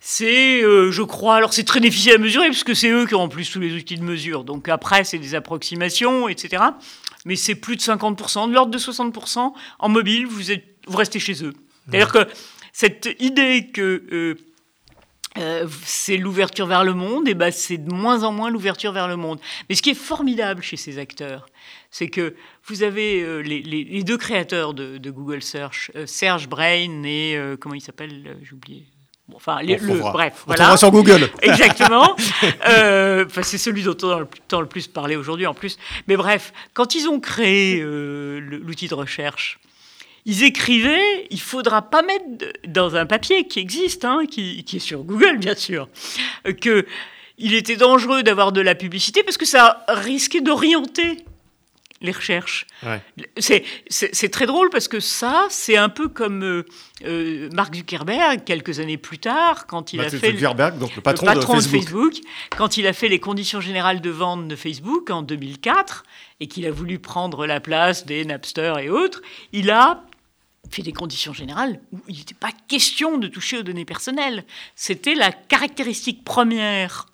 [0.00, 3.22] c'est, euh, je crois, alors c'est très difficile à mesurer, puisque c'est eux qui ont
[3.22, 4.44] en plus tous les outils de mesure.
[4.44, 6.62] Donc après, c'est des approximations, etc.
[7.24, 9.52] Mais c'est plus de 50%, de l'ordre de 60%.
[9.78, 11.54] En mobile, vous, êtes, vous restez chez eux.
[11.88, 12.26] C'est-à-dire que
[12.72, 14.36] cette idée que
[15.36, 19.08] euh, c'est l'ouverture vers le monde, et ben c'est de moins en moins l'ouverture vers
[19.08, 19.40] le monde.
[19.68, 21.46] Mais ce qui est formidable chez ces acteurs,
[21.90, 27.36] c'est que vous avez euh, les, deux créateurs de, Google Search, euh, Serge Brain et
[27.60, 28.84] comment il s'appelle J'ai oublié.
[29.34, 29.76] enfin, le,
[30.12, 30.76] bref, on voilà.
[30.76, 31.28] sur Google.
[31.42, 32.14] Exactement.
[33.42, 34.28] c'est celui dont on a le,
[34.60, 35.78] le plus parlé aujourd'hui en plus.
[36.06, 39.58] Mais bref, quand ils ont créé l'outil de recherche,
[40.26, 42.24] ils écrivaient, il faudra pas mettre
[42.66, 45.88] dans un papier qui existe, hein, qui, qui, est sur Google bien sûr,
[46.60, 46.86] que
[47.36, 51.24] il était dangereux d'avoir de la publicité parce que ça risquait d'orienter
[52.04, 52.66] les recherches.
[53.38, 56.66] C'est très drôle parce que ça, c'est un peu comme euh,
[57.04, 61.26] euh, Mark Zuckerberg, quelques années plus tard, quand il a fait Zuckerberg, donc le patron,
[61.34, 62.14] de, Facebook.
[62.56, 66.04] quand il a fait les conditions générales de vente de Facebook en 2004,
[66.40, 70.04] et qu'il a voulu prendre la place des Napster et autres, il a
[70.70, 74.44] fait des conditions générales où il n'était pas question de toucher aux données personnelles.
[74.76, 77.06] C'était la caractéristique première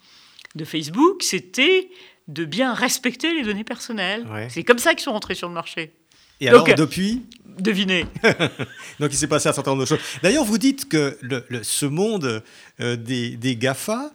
[0.55, 1.91] de Facebook, c'était
[2.29, 4.27] de bien respecter les données personnelles.
[4.49, 5.93] C'est comme ça qu'ils sont rentrés sur le marché.
[6.41, 7.23] Et alors, depuis
[7.59, 8.07] Devinez.
[9.01, 9.99] Donc, il s'est passé un certain nombre de choses.
[10.23, 12.43] D'ailleurs, vous dites que le, ce monde
[12.81, 14.13] euh, des, des, GAFA,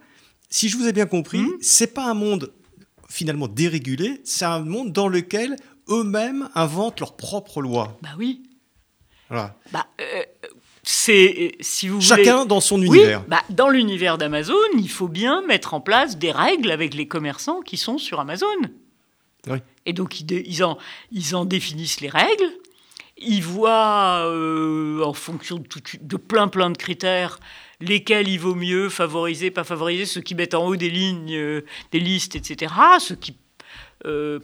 [0.48, 2.52] si je vous ai bien compris, hmm c'est pas un monde
[3.08, 5.56] finalement dérégulé, c'est un monde dans lequel
[5.88, 7.98] eux-mêmes inventent leurs propres lois.
[8.02, 8.42] Bah oui.
[9.28, 9.56] Voilà.
[9.72, 10.22] Bah, euh,
[10.82, 13.24] c'est si vous chacun dans son univers.
[13.26, 17.60] bah, dans l'univers d'Amazon, il faut bien mettre en place des règles avec les commerçants
[17.60, 18.46] qui sont sur Amazon.
[19.84, 20.76] Et donc ils, en,
[21.12, 22.50] ils en définissent les règles.
[23.18, 25.64] Ils voient euh, en fonction de,
[26.00, 27.38] de, plein plein de critères
[27.80, 31.64] lesquels il vaut mieux favoriser, pas favoriser, ceux qui mettent en haut des lignes, euh,
[31.92, 32.72] des listes, etc.
[32.98, 33.36] Ceux qui
[34.04, 34.40] euh,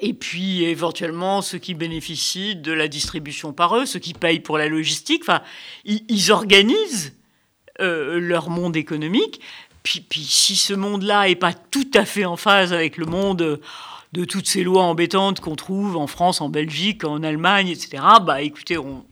[0.00, 4.58] et puis éventuellement ceux qui bénéficient de la distribution par eux, ceux qui payent pour
[4.58, 5.22] la logistique.
[5.22, 5.42] Enfin,
[5.84, 7.14] ils, organisent
[7.80, 9.40] euh, leur monde économique.
[9.82, 13.60] Puis, puis si ce monde-là n'est pas tout à fait en phase avec le monde
[14.12, 18.40] de toutes ces lois embêtantes qu'on trouve en France, en Belgique, en Allemagne, etc., bah
[18.42, 19.04] écoutez, on,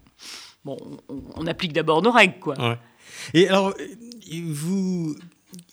[0.65, 0.79] bon,
[1.37, 2.39] on, applique d'abord nos règles.
[2.41, 2.79] Quoi.
[3.35, 3.75] Et alors,
[4.49, 5.15] vous,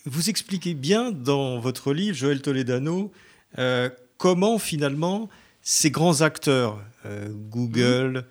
[0.06, 3.12] vous expliquez bien dans votre livre, Joël Toledano,
[3.58, 3.90] euh,
[4.22, 5.30] comment finalement
[5.64, 8.26] ces grands acteurs, euh, Google,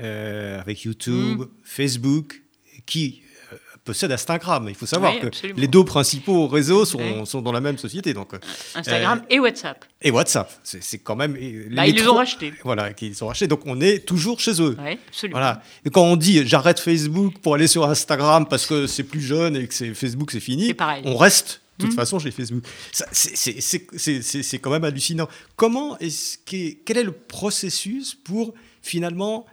[0.00, 1.48] euh, avec YouTube, mm.
[1.62, 2.42] Facebook,
[2.84, 4.66] qui euh, possèdent Instagram.
[4.68, 8.12] Il faut savoir que les deux principaux réseaux sont, sont, dans la même société.
[8.12, 8.32] Donc,
[8.74, 9.84] Instagram et WhatsApp.
[10.02, 10.50] Et WhatsApp.
[10.64, 11.34] C'est quand même.
[11.70, 12.52] Bah, ils les ont rachetés.
[12.64, 13.46] Voilà, qu'ils ont rachetés.
[13.46, 14.76] Donc on est toujours chez eux.
[14.80, 15.38] Oui, absolument.
[15.38, 15.62] Voilà.
[15.84, 19.54] Et quand on dit j'arrête Facebook pour aller sur Instagram parce que c'est plus jeune
[19.54, 21.96] et que Facebook c'est fini, on reste de toute hmm.
[21.96, 22.64] façon, j'ai Facebook.
[22.92, 25.28] C'est quand même hallucinant.
[25.56, 29.46] Comment est-ce quel est le processus pour finalement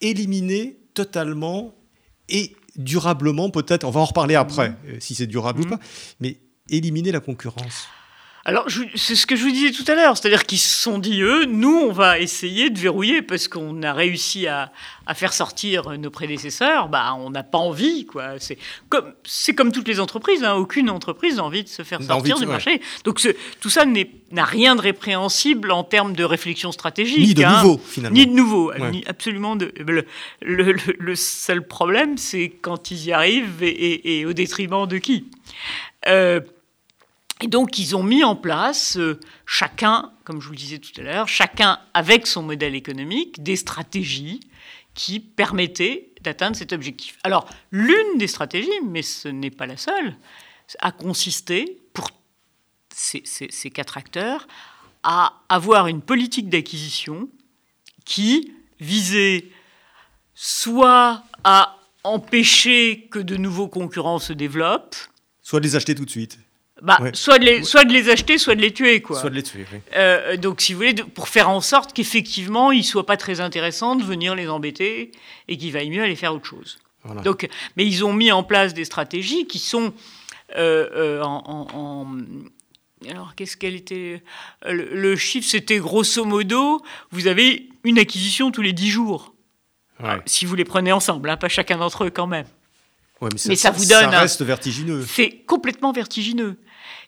[0.00, 1.74] éliminer totalement
[2.28, 4.76] et durablement, peut-être, on va en reparler après, hmm.
[4.86, 5.70] euh, si c'est durable ou hmm.
[5.70, 5.80] pas,
[6.20, 7.88] mais éliminer la concurrence?
[8.46, 11.22] Alors, c'est ce que je vous disais tout à l'heure, c'est-à-dire qu'ils se sont dit,
[11.22, 14.70] eux, nous, on va essayer de verrouiller parce qu'on a réussi à,
[15.14, 18.38] faire sortir nos prédécesseurs, bah, on n'a pas envie, quoi.
[18.38, 18.58] C'est
[18.90, 19.14] comme,
[19.56, 20.54] comme toutes les entreprises, hein.
[20.54, 22.82] aucune entreprise n'a envie de se faire sortir du marché.
[23.04, 23.26] Donc,
[23.60, 27.26] tout ça n'a rien de répréhensible en termes de réflexion stratégique.
[27.26, 27.62] Ni de hein.
[27.62, 28.14] nouveau, finalement.
[28.14, 28.72] Ni de nouveau,
[29.06, 29.56] absolument.
[29.56, 29.72] De,
[30.42, 35.28] le, seul problème, c'est quand ils y arrivent et, au détriment de qui?
[36.06, 36.40] Euh,
[37.44, 40.98] et donc, ils ont mis en place, euh, chacun, comme je vous le disais tout
[40.98, 44.40] à l'heure, chacun avec son modèle économique, des stratégies
[44.94, 47.18] qui permettaient d'atteindre cet objectif.
[47.22, 50.16] Alors, l'une des stratégies, mais ce n'est pas la seule,
[50.78, 52.08] a consisté, pour
[52.88, 53.20] ces,
[53.70, 54.48] quatre acteurs,
[55.02, 57.28] à avoir une politique d'acquisition
[58.06, 59.50] qui visait
[60.34, 64.96] soit à empêcher que de nouveaux concurrents se développent,
[65.42, 66.38] soit les acheter tout de suite.
[66.84, 69.00] Bah, soit, de les, soit de les acheter, soit de les tuer.
[69.00, 69.18] Quoi.
[69.18, 69.78] Soit de les tuer, oui.
[69.96, 73.40] Euh, donc, si vous voulez, pour faire en sorte qu'effectivement, il ne soit pas très
[73.40, 75.10] intéressant de venir les embêter
[75.48, 76.78] et qu'il vaille mieux aller faire autre chose.
[77.22, 79.94] Donc, mais ils ont mis en place des stratégies qui sont
[80.56, 82.06] euh, euh, en,
[83.10, 84.22] alors, qu'est-ce qu'elle était
[84.66, 89.34] le, chiffre, c'était grosso modo, vous avez une acquisition tous les 10 jours.
[90.26, 92.46] si vous les prenez ensemble, hein, pas chacun d'entre eux quand même.
[93.22, 94.10] mais, ça, vous donne.
[94.10, 95.04] Ça reste vertigineux.
[95.06, 96.58] C'est complètement vertigineux.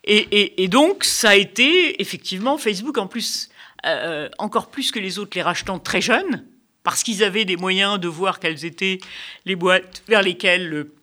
[0.05, 3.49] Et, donc, ça a été effectivement Facebook, en plus,
[3.85, 6.45] euh, encore plus que les autres, les rachetant très jeunes,
[6.83, 8.99] parce qu'ils avaient des moyens de voir quelles étaient
[9.45, 10.95] les boîtes vers lesquelles euh,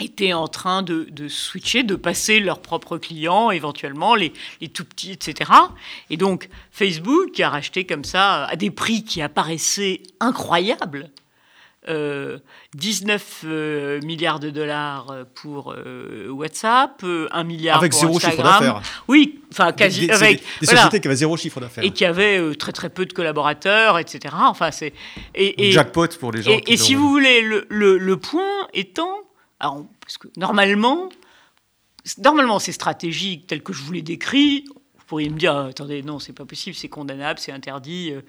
[0.00, 5.12] étaient en train de, switcher, de passer leurs propres clients, éventuellement les, les, tout petits,
[5.12, 5.50] etc.
[6.08, 11.10] Et donc Facebook a racheté comme ça à des prix qui apparaissaient incroyables
[11.86, 18.42] 19 euh, euh, milliards de dollars pour euh, WhatsApp, 1 milliard avec pour zéro chiffre
[18.42, 18.82] d'affaires.
[19.06, 22.54] Oui, enfin quasi des, avec des, sociétés qui avaient zéro chiffre d'affaires et qui avaient
[22.56, 24.34] très très peu de collaborateurs, etc.
[24.38, 24.92] Enfin c'est
[25.34, 26.58] et, jackpot pour les gens.
[26.66, 29.16] Et, si vous voulez, le, le, point étant,
[29.58, 31.08] parce que normalement,
[32.18, 34.64] normalement c'est stratégique tel que je vous l'ai décrit,
[35.08, 38.20] pourriez me dire attendez, non, c'est pas possible, c'est condamnable, c'est interdit, euh,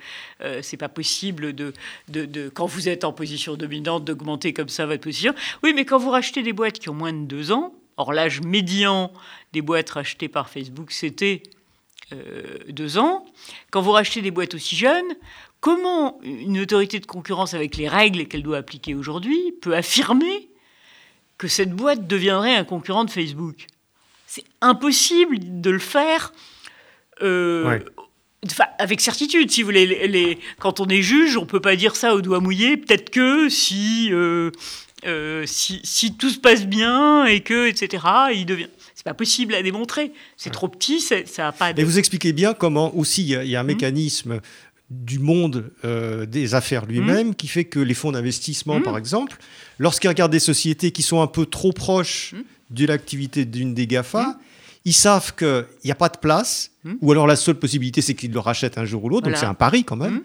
[0.42, 1.74] euh, c'est pas possible de,
[2.08, 5.36] de, quand vous êtes en position dominante, d'augmenter comme ça votre position.
[5.62, 8.42] Oui, mais quand vous rachetez des boîtes qui ont moins de deux ans, or l'âge
[8.42, 9.12] médian
[9.52, 11.44] des boîtes rachetées par Facebook, c'était
[12.13, 13.26] euh, deux ans.
[13.72, 15.15] Quand vous rachetez des boîtes aussi jeunes,
[15.60, 20.50] comment une autorité de concurrence, avec les règles qu'elle doit appliquer aujourd'hui, peut affirmer
[21.38, 23.68] que cette boîte deviendrait un concurrent de Facebook?
[24.28, 26.32] C'est impossible de le faire
[27.21, 27.79] euh,
[28.77, 30.08] avec certitude, si vous voulez.
[30.08, 32.77] Les, quand on est juge, on peut pas dire ça au doigt mouillé.
[32.77, 34.51] Peut-être que si, euh,
[35.05, 38.03] euh, si, si, tout se passe bien et que, etc.,
[38.34, 38.67] il devient.
[38.95, 40.12] C'est pas possible à démontrer.
[40.36, 41.71] C'est trop petit, ça n'a pas.
[41.71, 43.67] Et vous expliquez bien comment aussi il y, a un mmh.
[43.67, 44.41] mécanisme
[44.89, 45.71] du monde
[46.27, 47.36] des affaires lui-même mmh.
[47.36, 48.84] qui fait que les fonds d'investissement, mmh.
[48.84, 49.38] par exemple,
[49.77, 52.36] lorsqu'ils regardent des sociétés qui sont un peu trop proches
[52.71, 54.38] de l'activité d'une des GAFA,
[54.89, 56.95] ils savent qu'il n'y a pas de place, hmm.
[57.02, 59.45] ou alors la seule possibilité, c'est qu'ils le rachètent un jour ou l'autre, donc c'est
[59.45, 60.21] un pari quand même.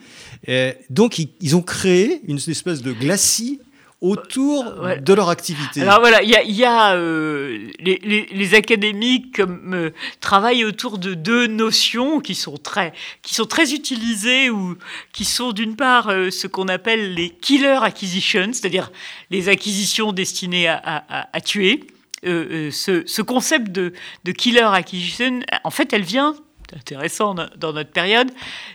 [0.49, 0.73] Hmm.
[0.89, 3.61] donc ils, ont créé une espèce de glacis
[4.01, 5.83] autour euh, de leur activité.
[5.83, 12.35] Alors voilà, il y a, euh, les, académiques euh, travaillent autour de deux notions qui
[12.35, 14.77] sont très, qui sont très utilisées ou
[15.13, 18.91] qui sont d'une part ce qu'on appelle les killer acquisitions, c'est-à-dire
[19.31, 21.85] les acquisitions destinées à tuer,
[22.25, 23.93] euh, euh, ce, concept de,
[24.33, 26.35] killer acquisition, en fait, elle vient,
[26.69, 28.31] c'est intéressant dans notre période,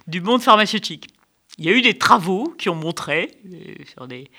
[0.08, 1.08] du monde pharmaceutique.
[1.58, 4.30] Il y a eu des travaux qui ont montré, euh, sur des,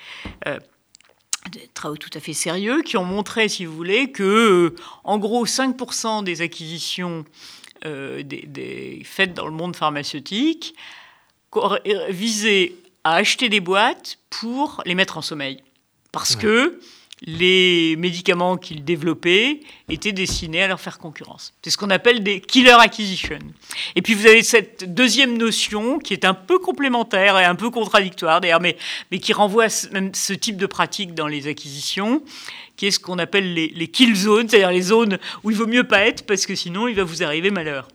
[1.75, 6.25] travaux tout à fait sérieux, qui ont montré, si vous voulez, que, en gros, 5%
[6.25, 7.25] des acquisitions
[7.85, 10.75] des, faites dans le monde pharmaceutique
[12.11, 15.63] visaient à acheter des boîtes pour les mettre en sommeil.
[16.13, 16.81] Parce que
[17.23, 21.53] les médicaments qu'ils développaient étaient destinés à leur faire concurrence.
[21.63, 23.39] C'est ce qu'on appelle des killer acquisitions.
[23.95, 27.71] Et puis vous avez cette deuxième notion qui est un peu complémentaire et un peu
[27.71, 28.77] contradictoire d'ailleurs, mais,
[29.11, 32.23] mais qui renvoie à ce, même ce type de pratique dans les acquisitions,
[32.77, 35.85] qui est ce qu'on appelle les, kill zones, c'est-à-dire les zones où il vaut mieux
[35.85, 37.89] pas être parce que sinon il va vous arriver malheur.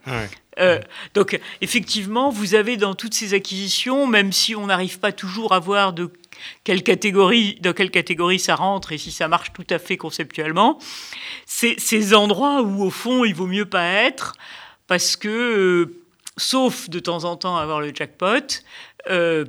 [0.60, 0.80] Euh,
[1.14, 5.60] donc effectivement, vous avez dans toutes ces acquisitions, même si on n'arrive pas toujours à
[5.60, 6.12] voir de
[6.64, 10.80] quelle catégorie, dans quelle catégorie ça rentre et si ça marche tout à fait conceptuellement.
[11.46, 14.34] C'est ces endroits où, au fond, il vaut mieux pas être
[14.88, 16.02] parce que, euh,
[16.38, 18.62] sauf de temps en temps avoir le jackpot,
[19.10, 19.46] euh,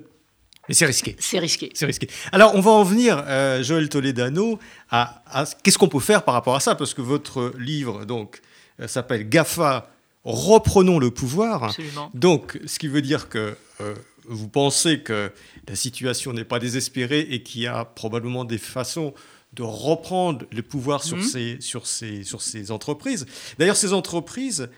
[0.69, 1.15] mais c'est risqué.
[1.21, 1.71] C'est risqué.
[1.75, 2.09] C'est risqué.
[2.33, 4.59] Alors, on va en venir, euh, Joël Toledano,
[4.91, 5.23] à,
[5.63, 6.75] qu'est-ce qu'on peut faire par rapport à ça?
[6.75, 8.41] Parce que votre livre donc
[8.89, 9.89] s'appelle GAFA,
[10.27, 11.65] reprenons le pouvoir.
[11.65, 12.11] Absolument.
[12.13, 13.57] Donc, ce qui veut dire que
[14.29, 15.33] vous pensez que
[15.69, 19.15] la situation n'est pas désespérée et qu'il y a probablement des façons
[19.53, 21.23] de reprendre le pouvoir sur, mhm.
[21.23, 23.27] ces, sur, ces, sur ces entreprises.
[23.59, 24.69] D'ailleurs, ces entreprises,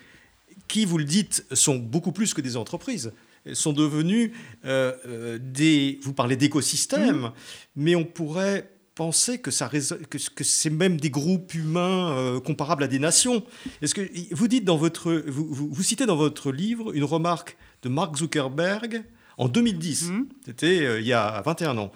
[0.68, 3.12] qui, vous le dites, sont beaucoup plus que des entreprises,
[3.54, 4.34] sont devenues
[4.64, 5.98] euh, euh, des...
[6.02, 7.32] Vous parlez d'écosystèmes, mhm.
[7.76, 9.70] mais on pourrait penser que, ça,
[10.10, 13.44] que, que c'est même des groupes humains euh, comparables à des nations.
[13.80, 14.02] Est-ce que
[14.34, 19.04] vous dites dans votre, vous, vous, citez dans votre livre une remarque de Mark Zuckerberg
[19.36, 20.10] en 2010.
[20.10, 20.28] Mhm.
[20.44, 21.92] C'était euh, il y a 21 ans.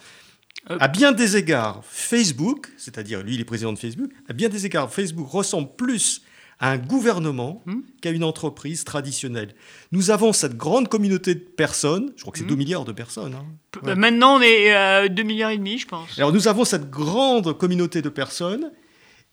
[0.71, 0.77] Euh.
[0.79, 4.65] À bien des égards, Facebook, c'est-à-dire lui, il est président de Facebook, à bien des
[4.65, 6.23] égards, Facebook ressemble plus
[6.63, 7.81] un gouvernement hmm.
[8.01, 9.55] qu'à une entreprise traditionnelle.
[9.91, 12.59] Nous avons cette grande communauté de personnes, je crois que c'est 2 hmm.
[12.59, 13.35] milliards de personnes.
[13.35, 13.95] Hein.
[13.97, 16.17] Maintenant, on est à 2 milliards et demi, je pense.
[16.19, 18.71] Alors nous avons cette grande communauté de personnes,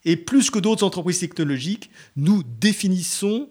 [0.06, 3.50] et plus que d'autres entreprises technologiques, nous définissons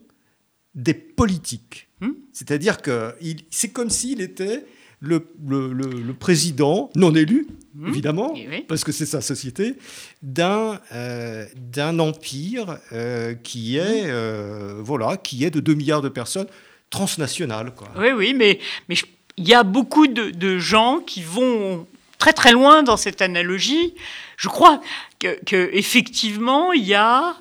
[0.74, 1.88] des politiques.
[2.00, 2.12] Hmm.
[2.32, 3.14] C'est-à-dire que
[3.50, 4.66] c'est comme s'il était
[5.00, 7.88] le, le, président, non élu, hmm.
[7.88, 9.74] évidemment, eh parce que c'est sa société,
[10.22, 14.10] d'un euh, d'un empire euh, qui, est, hmm.
[14.10, 16.48] euh, voilà, qui est de 2 milliards de personnes,
[16.90, 17.74] transnational.
[17.74, 17.88] Quoi.
[17.96, 18.96] Oui, oui, mais il
[19.36, 21.86] mais y a beaucoup de, de, gens qui vont
[22.18, 23.94] très très loin dans cette analogie.
[24.36, 24.80] Je crois
[25.20, 27.36] que, que effectivement, il y a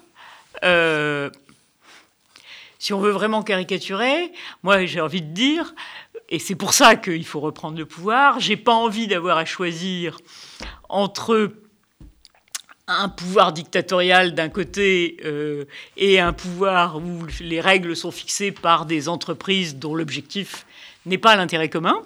[2.79, 4.31] si on veut vraiment caricaturer,
[4.63, 5.73] moi j'ai envie de dire,
[6.29, 8.39] et c'est pour ça qu'il faut reprendre le pouvoir.
[8.39, 10.17] J'ai pas envie d'avoir à choisir
[10.89, 11.53] entre
[12.87, 15.65] un pouvoir dictatorial d'un côté euh,
[15.97, 20.65] et un pouvoir où les règles sont fixées par des entreprises dont l'objectif
[21.05, 22.01] n'est pas l'intérêt commun.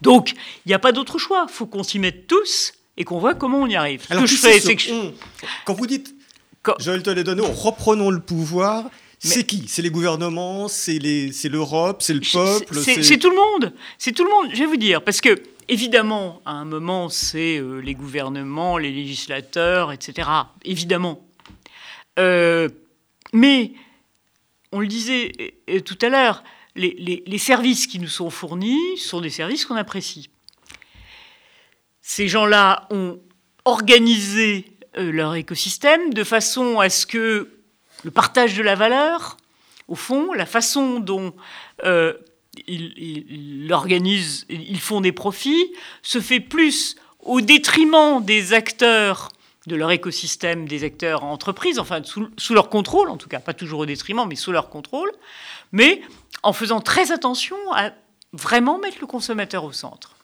[0.00, 0.32] Donc,
[0.64, 1.46] il n'y a pas d'autre choix.
[1.48, 4.06] Il faut qu'on s'y mette tous et qu'on voit comment on y arrive.
[4.10, 5.12] Alors, que je fais, c'est que
[5.64, 6.14] Quand vous dites,
[6.78, 8.84] je les donner, reprenons le pouvoir,
[9.18, 9.64] c'est qui?
[9.66, 12.74] C'est les gouvernements, c'est l'Europe, c'est le peuple?
[12.82, 13.72] C'est tout le monde.
[13.98, 15.02] C'est tout le monde, je vais vous dire.
[15.02, 20.28] Parce que, évidemment, à un moment, c'est euh, les gouvernements, les législateurs, etc.
[20.64, 21.26] Évidemment.
[22.18, 22.68] Euh,
[23.32, 23.72] mais,
[24.70, 25.32] on le disait
[25.68, 26.44] euh, tout à l'heure,
[26.76, 30.30] les, les, services qui nous sont fournis sont des services qu'on apprécie.
[32.02, 33.18] Ces gens-là ont
[33.64, 34.64] organisé
[34.96, 37.57] leur écosystème de façon à ce que
[38.04, 39.36] le partage de la valeur,
[39.88, 41.34] au fond, la façon dont
[41.84, 42.12] euh,
[42.66, 45.72] ils, organisent, ils font des profits,
[46.02, 49.30] se fait plus au détriment des acteurs
[49.66, 53.52] de leur écosystème, des acteurs entreprises, enfin sous, sous, leur contrôle, en tout cas, pas
[53.52, 55.10] toujours au détriment, mais sous leur contrôle,
[55.72, 56.00] mais
[56.42, 57.92] en faisant très attention à
[58.32, 60.16] vraiment mettre le consommateur au centre.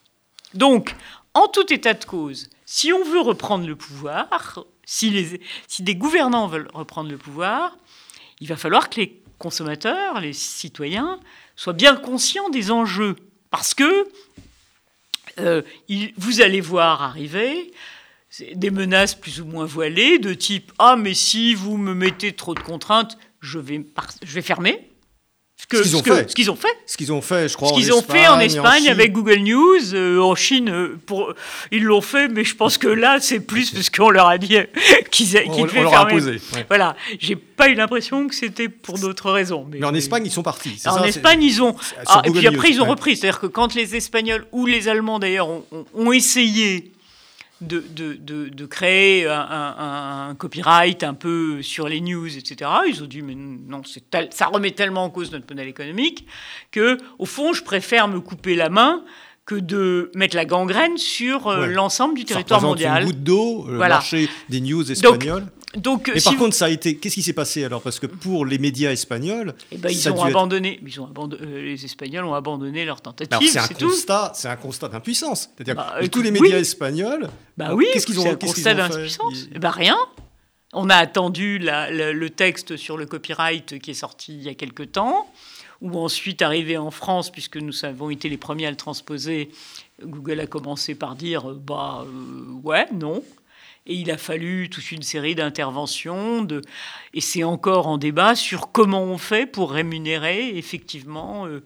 [0.55, 0.95] Donc,
[1.35, 5.39] en tout état de cause, si on veut reprendre le pouvoir, si,
[5.80, 7.76] des gouvernants veulent reprendre le pouvoir,
[8.41, 11.18] il va falloir que les consommateurs, les citoyens,
[11.57, 13.16] soient bien conscients des enjeux.
[13.51, 14.09] Parce que
[15.41, 15.62] euh,
[16.16, 17.72] vous allez voir arriver
[18.55, 22.55] des menaces plus ou moins voilées de type Ah, mais si vous me mettez trop
[22.55, 23.85] de contraintes, je vais,
[24.22, 24.91] je vais fermer
[25.73, 26.31] ce qu'ils ont, fait.
[26.31, 26.77] Ce qu'ils ont fait.
[26.87, 27.69] Ce qu'ils ont fait, je crois.
[27.69, 31.33] Ce qu'ils ont fait en Espagne avec Google News, euh, en Chine, euh, pour,
[31.73, 34.49] ils l'ont fait, mais je pense que là, c'est plus parce qu'on leur a dit
[35.11, 36.12] qu'ils qu devaient fermer.
[36.12, 39.67] Imposé, Voilà, j'ai pas eu l'impression que c'était pour d'autres raisons.
[39.71, 40.81] Mais, en Espagne, ils sont partis.
[40.87, 41.75] En Espagne, ils ont.
[42.07, 43.17] Ah, et puis après, ils ont repris.
[43.17, 46.93] C'est-à-dire que quand les Espagnols ou les Allemands d'ailleurs ont, ont essayé
[47.61, 52.71] de, de, de, créer un, copyright un peu sur les news, etc.
[52.89, 53.83] Ils ont dit, mais non,
[54.31, 56.27] ça remet tellement en cause notre modèle économique
[56.71, 59.05] que, au fond, je préfère me couper la main
[59.47, 63.03] que de mettre la gangrène sur euh, l'ensemble du territoire ça mondial.
[63.03, 65.47] Une goutte d'eau, le marché des news espagnols.
[65.76, 66.97] Donc, Mais par contre, ça a été.
[66.97, 67.82] Qu'est-ce qui s'est passé alors?
[67.82, 71.84] Parce que pour les médias espagnols, eh ben, ils, ont abandonné, ils ont euh, les
[71.84, 73.51] Espagnols ont abandonné leur tentative.
[73.51, 75.51] C'est un constat, c'est un constat d'impuissance.
[75.57, 79.49] C'est-à-dire bah, tous les médias espagnols, bah oui, qu'est-ce qu'ils ont, c'est un constat d'impuissance.
[79.61, 79.99] Bah rien.
[80.76, 84.82] On a attendu le texte sur le copyright qui est sorti il y a quelque
[84.82, 85.28] temps,
[85.85, 89.51] ou ensuite arrivé en France, puisque nous avons été les premiers à le transposer.
[90.03, 93.22] Google a commencé par dire bah euh, ouais non
[93.87, 96.62] et il a fallu toute une série d'interventions, de...
[97.12, 101.62] et c'est encore en débat sur comment on fait pour rémunérer effectivement euh,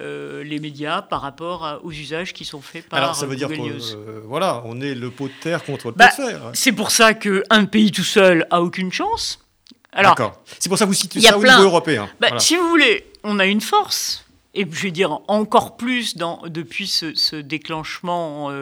[0.00, 3.48] euh, les médias par rapport aux usages qui sont faits par Alors ça veut dire
[3.48, 6.50] que euh, voilà, on est le pot de terre contre le pot de bah, fer.
[6.54, 9.46] C'est pour ça qu'un pays tout seul a aucune chance.
[9.92, 10.16] Alors,
[10.58, 12.08] c'est pour ça que vous citez ça au niveau européen.
[12.20, 14.24] Bah, si vous voulez, on a une force
[14.54, 18.52] et je vais dire encore plus dans, depuis ce, déclenchement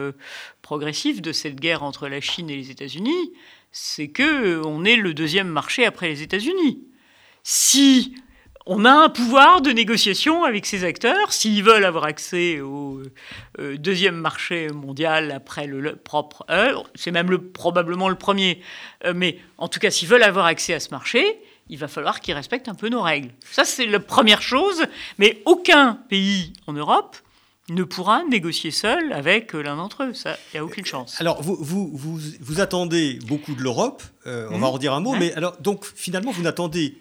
[0.61, 3.33] progressif de cette guerre entre la Chine et les États-Unis,
[3.71, 6.79] c'est que euh, on est le deuxième marché après les États-Unis.
[7.43, 8.15] Si
[8.69, 13.01] on a un pouvoir de négociation avec ces acteurs, s'ils veulent avoir accès au
[13.59, 16.45] euh, deuxième marché mondial après le, propre,
[16.93, 18.61] c'est même le, probablement le premier,
[19.05, 22.21] euh, mais en tout cas s'ils veulent avoir accès à ce marché, il va falloir
[22.21, 23.31] qu'ils respectent un peu nos règles.
[23.49, 24.83] Ça c'est la première chose,
[25.17, 27.17] mais aucun pays en Europe
[27.69, 30.13] ne pourra négocier seul avec euh, l'un d'entre eux.
[30.13, 31.19] Ça, il n'y a aucune chance.
[31.19, 34.99] Alors, vous, vous, vous, vous attendez beaucoup de l'Europe, euh, on va en redire un
[34.99, 36.95] mot, mais alors, donc finalement, vous n'attendez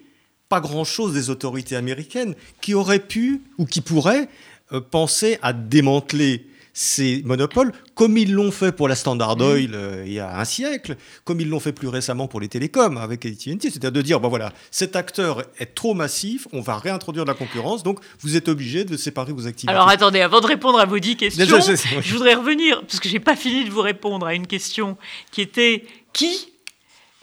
[0.49, 4.28] pas grand-chose des autorités américaines qui auraient pu ou qui pourraient
[4.72, 6.46] euh, penser à démanteler
[6.80, 9.42] ces monopoles, comme ils l'ont fait pour la Standard Mmh.
[9.42, 12.46] Oil euh, il y a un siècle, comme ils l'ont fait plus récemment pour les
[12.46, 16.78] télécoms avec AT&T, c'est-à-dire de dire, ben voilà, cet acteur est trop massif, on va
[16.78, 19.72] réintroduire de la concurrence, donc vous êtes obligé de séparer vos activités.
[19.72, 21.59] Alors attendez, avant de répondre à vos dix questions, Déjà,
[22.01, 24.96] je- voudrais revenir, parce que j'ai pas fini de vous répondre à une question
[25.32, 26.30] qui était qui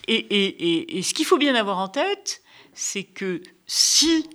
[0.09, 2.41] et, et- et- et ce qu'il faut bien avoir en tête,
[2.75, 4.29] c'est que si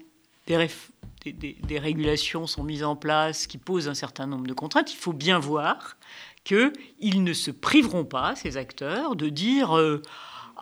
[1.24, 5.12] des, régulations sont mises en place qui posent un certain nombre de contraintes, il faut
[5.12, 5.96] bien voir
[6.42, 9.76] qu'ils ne se priveront pas, ces acteurs, de dire...
[9.76, 10.02] euh,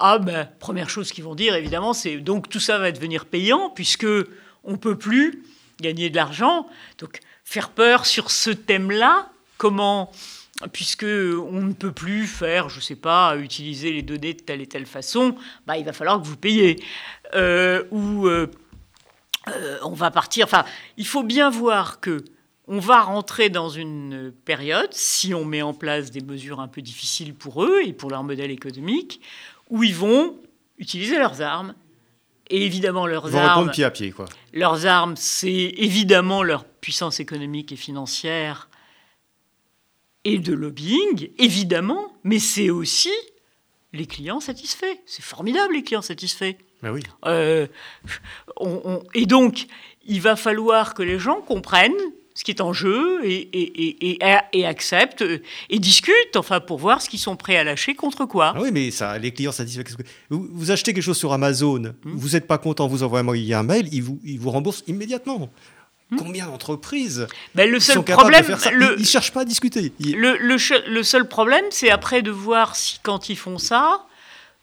[0.00, 3.70] ah ben, première chose qu'ils vont dire, évidemment, c'est donc tout ça va devenir payant
[3.70, 4.06] puisque
[4.62, 5.42] on peut plus
[5.80, 6.68] gagner de l'argent.
[6.98, 10.12] Donc faire peur sur ce thème-là, comment
[10.72, 14.66] puisque on ne peut plus faire, je sais pas, utiliser les données de telle et
[14.66, 15.36] telle façon,
[15.66, 16.82] bah, il va falloir que vous payiez.
[17.34, 18.50] Euh, ou euh,
[19.48, 20.46] euh, on va partir.
[20.46, 20.64] Enfin,
[20.96, 22.24] il faut bien voir que
[22.66, 26.82] on va rentrer dans une période, si on met en place des mesures un peu
[26.82, 29.22] difficiles pour eux et pour leur modèle économique,
[29.70, 30.36] où ils vont
[30.76, 31.74] utiliser leurs armes.
[32.50, 34.26] Et évidemment, leurs vont armes, pied à pied, quoi.
[34.52, 38.68] leurs armes, c'est évidemment leur puissance économique et financière
[40.24, 43.12] et de lobbying, évidemment, mais c'est aussi
[43.92, 44.96] les clients satisfaits.
[45.06, 46.54] C'est formidable, les clients satisfaits.
[46.82, 47.02] Ben oui.
[47.26, 47.66] Euh,
[48.58, 49.66] on- on- et donc,
[50.06, 51.92] il va falloir que les gens comprennent
[52.34, 54.18] ce qui est en jeu et, et- et- et-
[54.52, 55.38] et acceptent euh,
[55.70, 58.52] et discutent, enfin, pour voir ce qu'ils sont prêts à lâcher contre quoi.
[58.54, 59.82] Ah oui, mais ça, les clients satisfaits.
[60.30, 62.12] Vous, vous achetez quelque chose sur Amazon, Hmm.
[62.14, 65.50] vous n'êtes pas content, vous envoyez un mail, ils vous, ils vous remboursent immédiatement.
[66.16, 68.70] Combien d'entreprises Ben, le sont seul capables problème, de faire ça?
[68.70, 69.92] le, Ils ne cherchent pas à discuter.
[70.00, 74.06] Le, le che- le seul problème, c'est après de voir si, quand ils font ça,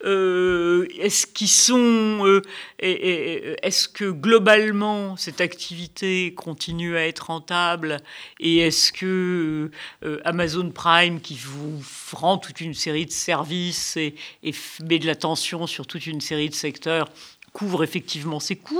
[0.05, 2.41] euh, est-ce qu'ils sont, euh,
[2.79, 7.97] est-ce que globalement cette activité continue à être rentable?
[8.39, 9.71] Et est-ce que
[10.03, 11.81] euh, Amazon Prime, qui vous
[12.11, 16.49] rend toute une série de services et, et met de l'attention sur toute une série
[16.49, 17.07] de secteurs,
[17.53, 18.79] couvre effectivement ses coûts?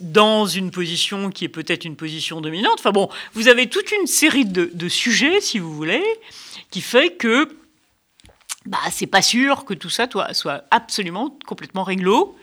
[0.00, 2.76] Dans une position qui est peut-être une position dominante?
[2.78, 6.04] Enfin bon, vous avez toute une série de, sujets, si vous voulez,
[6.70, 7.48] qui fait que
[8.66, 12.36] bah, c'est pas sûr que tout ça soit, absolument complètement réglo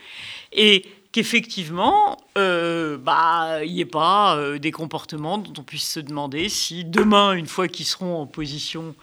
[0.52, 6.00] et qu'effectivement, euh, bah, il n'y ait pas euh, des comportements dont on puisse se
[6.00, 8.96] demander si demain, une fois qu'ils seront en position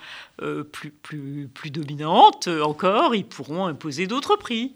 [0.43, 4.75] euh, plus, dominante encore, ils pourront imposer d'autres prix.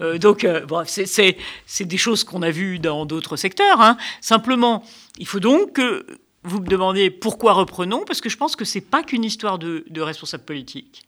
[0.00, 1.36] Euh, donc, euh, c'est-
[1.80, 3.80] des choses qu'on a vues dans d'autres secteurs.
[3.80, 3.96] hein.
[4.20, 4.84] Simplement,
[5.18, 6.06] il faut donc que
[6.44, 9.84] vous me demandiez pourquoi reprenons, parce que je pense que c'est pas qu'une histoire de,
[9.90, 11.02] de responsables politiques.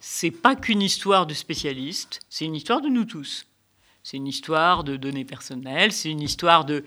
[0.00, 3.46] C'est pas qu'une histoire de spécialistes, c'est une histoire de nous tous.
[4.02, 6.84] C'est une histoire de données personnelles, c'est une histoire de,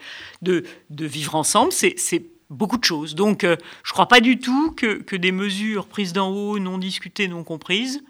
[0.89, 3.15] vivre ensemble, c'est beaucoup de choses.
[3.15, 6.77] Donc, euh, je ne crois pas du tout que des mesures prises d'en haut, non
[6.77, 8.03] discutées, non comprises,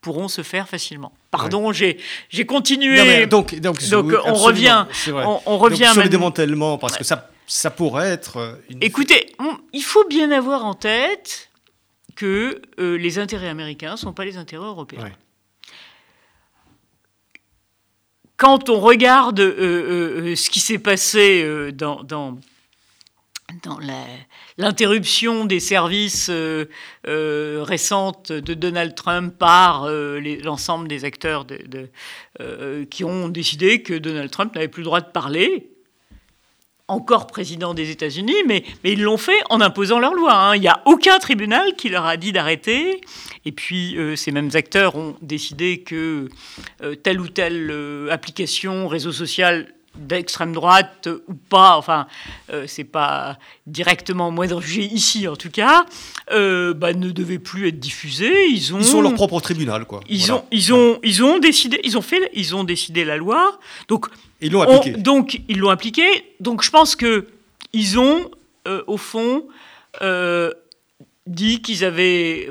[0.00, 1.12] pourront se faire facilement.
[1.36, 2.96] Pardon, j'ai j'ai continué.
[2.98, 6.78] Non, mais donc, donc, Donc, oui, on revient- on, on Donc, revient sur le démantèlement,
[6.78, 8.78] parce que ça, ça pourrait être euh, une.
[8.82, 11.50] Écoutez, on- il faut bien avoir en tête
[12.16, 15.02] que euh, les intérêts américains ne sont pas les intérêts européens.
[15.04, 15.12] Ouais.
[18.36, 22.38] Quand on regarde euh, ce qui s'est passé dans, dans,
[23.62, 23.78] dans
[24.58, 26.66] l'interruption des services euh,
[27.06, 31.46] euh, récentes de Donald Trump par euh, l'ensemble des acteurs
[32.90, 35.70] qui ont décidé que Donald Trump n'avait plus le droit de parler,
[36.88, 40.34] encore président des États-Unis, mais, ils l'ont fait en imposant leur loi.
[40.34, 40.56] hein.
[40.56, 43.00] Il n'y a aucun tribunal qui leur a dit d'arrêter.
[43.44, 46.28] Et puis, ces mêmes acteurs ont décidé que
[47.02, 47.72] telle ou telle
[48.10, 52.06] application, réseau social d'extrême droite ou pas, enfin,
[52.50, 55.86] euh, c'est pas directement moi d'en juger ici en tout cas,
[56.32, 58.46] euh, bah, ne devait plus être diffusée.
[58.48, 60.00] Ils ont Ils sont leur propre tribunal, quoi.
[60.08, 60.34] ils Voilà.
[60.36, 63.58] ont, ils ont, ils ont décidé, ils ont fait, ils ont décidé la loi.
[63.88, 64.06] Donc,
[64.40, 64.98] Ils l'ont on- appliqué.
[64.98, 66.04] donc ils l'ont appliqué.
[66.40, 67.28] Donc, je pense que
[67.72, 68.30] ils ont,
[68.68, 69.44] euh, au fond,
[71.26, 72.50] dit qu'ils avaient,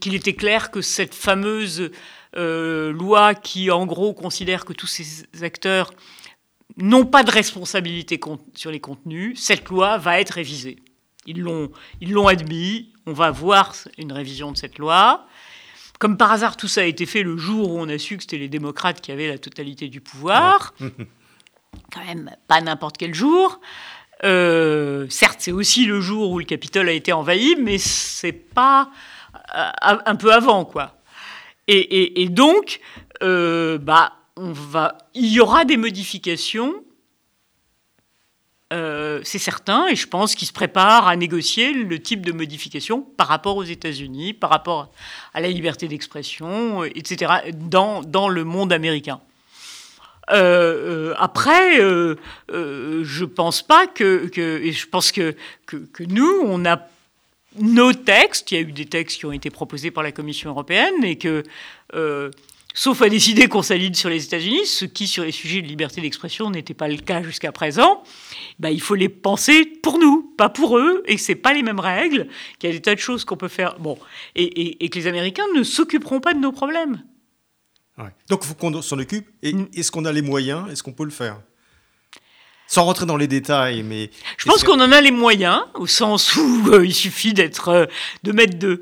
[0.00, 1.90] qu'il était clair que cette fameuse
[2.36, 5.04] loi qui, en gros, considère que tous ces
[5.42, 5.92] acteurs
[6.76, 8.18] n'ont pas de responsabilité
[8.54, 10.76] sur les contenus, cette loi va être révisée.
[11.26, 11.70] Ils l'ont,
[12.00, 12.92] ils l'ont admis.
[13.06, 15.26] On va voir une révision de cette loi.
[15.98, 18.22] Comme par hasard, tout ça a été fait le jour où on a su que
[18.22, 20.74] c'était les démocrates qui avaient la totalité du pouvoir.
[21.92, 23.60] Quand même, pas n'importe quel jour.
[24.24, 28.90] Euh, certes, c'est aussi le jour où le Capitole a été envahi, mais c'est pas
[29.56, 29.70] euh,
[30.06, 30.96] un peu avant, quoi.
[31.68, 32.80] Et, et- et donc,
[33.22, 36.74] euh, bah, il y aura des modifications
[38.72, 43.02] euh, c'est certain, et je pense qu'ils se préparent à négocier le type de modification
[43.02, 44.90] par rapport aux États-Unis, par rapport
[45.32, 49.20] à la liberté d'expression, euh, etc., dans, dans le monde américain.
[50.32, 55.36] Euh, après, je pense pas que, que, je pense que,
[56.00, 56.88] nous, on a
[57.58, 58.50] nos textes.
[58.50, 61.16] Il y a eu des textes qui ont été proposés par la Commission européenne et
[61.16, 61.44] que
[62.74, 66.00] sauf à décider qu'on s'aligne sur les États-Unis, ce qui, sur les sujets de liberté
[66.00, 68.02] d'expression, n'était pas le cas jusqu'à présent,
[68.58, 71.62] bah, il faut les penser pour nous, pas pour eux, et que c'est pas les
[71.62, 72.26] mêmes règles,
[72.58, 73.96] qu'il y a des tas de choses qu'on peut faire, bon,
[74.34, 77.02] et, que les Américains ne s'occuperont pas de nos problèmes.
[78.28, 81.04] Donc il faut qu'on s'en occupe, et est-ce qu'on a les moyens, est-ce qu'on peut
[81.04, 81.40] le faire?
[82.66, 86.34] Sans rentrer dans les détails, mais je pense qu'on en a les moyens, au sens
[86.34, 87.86] où euh, il suffit d'être, euh,
[88.24, 88.80] de mettre de,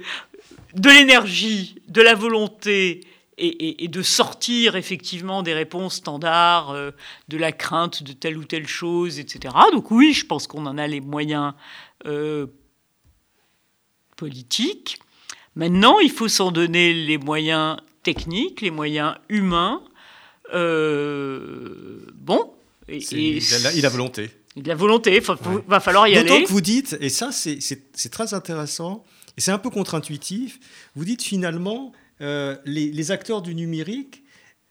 [0.75, 3.01] de l'énergie, de la volonté,
[3.43, 6.91] et, de sortir effectivement des réponses standards, euh,
[7.29, 9.55] de la crainte de telle ou telle chose, etc.
[9.73, 11.55] Donc oui, je pense qu'on en a les moyens
[12.07, 12.47] euh,
[14.17, 14.99] politiques.
[15.57, 19.83] Maintenant, il faut s'en donner les moyens techniques, les moyens humains.
[20.55, 22.53] Euh, bon.
[22.89, 24.31] Et, il, a, la volonté.
[24.57, 25.23] Il a la volonté, il
[25.67, 26.29] va falloir y aller.
[26.29, 29.05] D'autant que vous dites, et ça c'est très intéressant,
[29.37, 30.59] et c'est un peu contre-intuitif,
[30.95, 34.23] vous dites finalement, euh, les, acteurs du numérique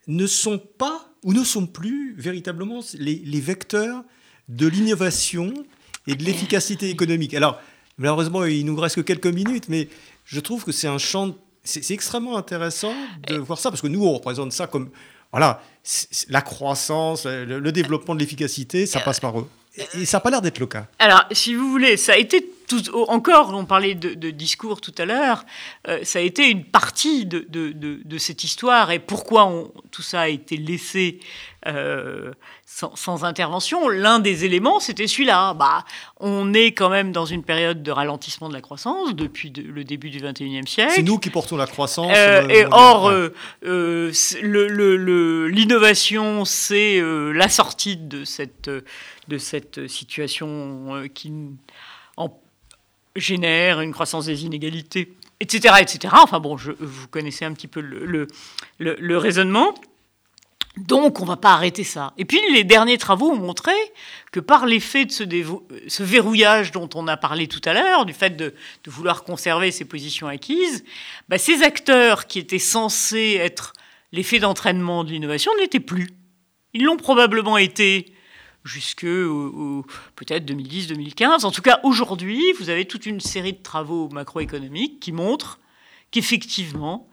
[0.08, 4.04] ne sont pas ou ne sont plus véritablement les, vecteurs
[4.48, 5.54] de l'innovation
[6.08, 7.34] et de l'efficacité économique.
[7.34, 7.62] Alors,
[7.98, 9.88] malheureusement, il nous reste que quelques minutes, mais
[10.26, 12.94] je trouve que c'est un champ, c'est extrêmement intéressant
[13.28, 14.90] de voir ça, parce que nous, on représente ça comme,
[15.32, 15.62] voilà,
[16.30, 19.48] la croissance, le développement de l'efficacité, ça passe par eux.
[19.78, 20.88] Et ça n'a pas l'air d'être le cas.
[21.00, 22.46] Alors, si vous voulez, ça a été
[23.08, 25.46] encore, on parlait de, discours tout à l'heure,
[25.88, 30.58] euh, ça a été une partie de, cette histoire et pourquoi tout ça a été
[30.58, 31.20] laissé
[31.68, 32.32] euh,
[32.66, 33.88] sans, intervention.
[33.90, 35.54] L'un des éléments, c'était celui-là.
[35.54, 35.86] Bah,
[36.20, 40.10] on est quand même dans une période de ralentissement de la croissance depuis le début
[40.10, 40.94] du XXIe siècle.
[40.96, 42.12] C'est nous qui portons la croissance.
[42.16, 43.12] Euh, et or,
[43.62, 47.02] l'innovation, c'est
[47.34, 48.70] la sortie de cette
[49.32, 51.32] de cette situation euh, qui
[52.18, 52.38] en
[53.16, 55.76] génère une croissance des inégalités, etc.
[55.80, 56.14] etc.
[56.18, 58.28] Enfin bon, je, vous connaissez un petit peu le,
[58.80, 59.74] le, raisonnement.
[60.78, 62.14] Donc, on ne va pas arrêter ça.
[62.18, 63.74] Et puis, les derniers travaux ont montré
[64.32, 68.38] que par l'effet de ce, verrouillage dont on a parlé tout à l'heure, du fait
[68.38, 68.54] de,
[68.88, 70.86] vouloir conserver ces positions acquises,
[71.28, 73.74] bah, ces acteurs qui étaient censés être
[74.14, 76.10] l'effet d'entraînement de l'innovation ne l'étaient plus.
[76.74, 78.14] Ils l'ont probablement été
[78.64, 81.46] jusque peut-être 2010-2015.
[81.46, 85.60] En tout cas, aujourd'hui, vous avez toute une série de travaux macroéconomiques qui montrent
[86.12, 87.10] qu'effectivement,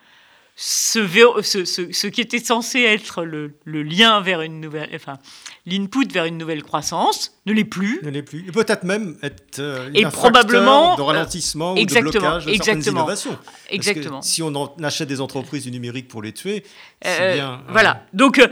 [0.61, 5.19] ce, ce, qui était censé être le, lien vers une nouvelle, enfin,
[5.67, 8.01] l'input vers une nouvelle croissance ne l'est plus.
[8.03, 8.45] Ne l'est plus.
[8.49, 13.39] Et peut-être même être euh, et probablement de ralentissement ou de blocage de certaines innovations.
[13.71, 14.21] Exactement.
[14.21, 14.53] si on
[14.83, 16.65] achète des entreprises du numérique pour les tuer,
[17.03, 17.63] c'est euh, bien.
[17.69, 18.05] Voilà.
[18.13, 18.43] Donc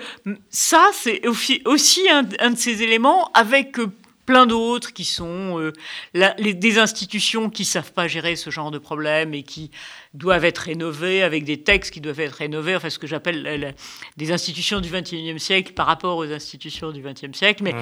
[0.49, 3.79] ça, c'est aussi un, un, de ces éléments avec
[4.27, 5.73] plein d'autres qui sont euh,
[6.15, 9.71] les, des institutions qui savent pas gérer ce genre de problème et qui
[10.13, 13.75] doivent être rénovées avec des textes qui doivent être rénovés, enfin ce que j'appelle
[14.17, 17.63] des institutions du XXIe siècle par rapport aux institutions du XXe siècle.
[17.63, 17.75] Mais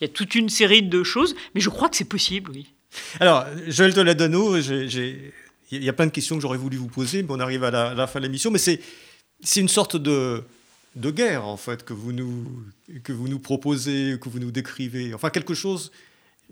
[0.00, 2.66] il y a toute une série de choses, mais je crois que c'est possible, oui.
[3.20, 5.32] Alors, Joël Toledano, il
[5.70, 7.88] y a plein de questions que j'aurais voulu vous poser, mais on arrive à la,
[7.90, 8.80] à la fin de l'émission, mais c'est
[9.56, 10.44] une sorte de
[10.96, 12.46] de guerre, en fait, que vous nous,
[13.04, 15.14] que vous nous proposez, que vous nous décrivez.
[15.14, 15.92] Enfin, quelque chose.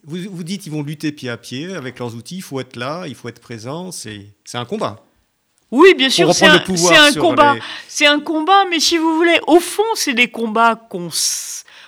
[0.05, 2.77] Vous, vous dites qu'ils vont lutter pied à pied avec leurs outils, il faut être
[2.77, 5.05] là, il faut être présent, c'est un combat.
[5.71, 7.57] Oui, bien sûr, c'est un, un combat.
[7.87, 11.11] C'est un combat, mais si vous voulez, au fond, c'est des combats qu'on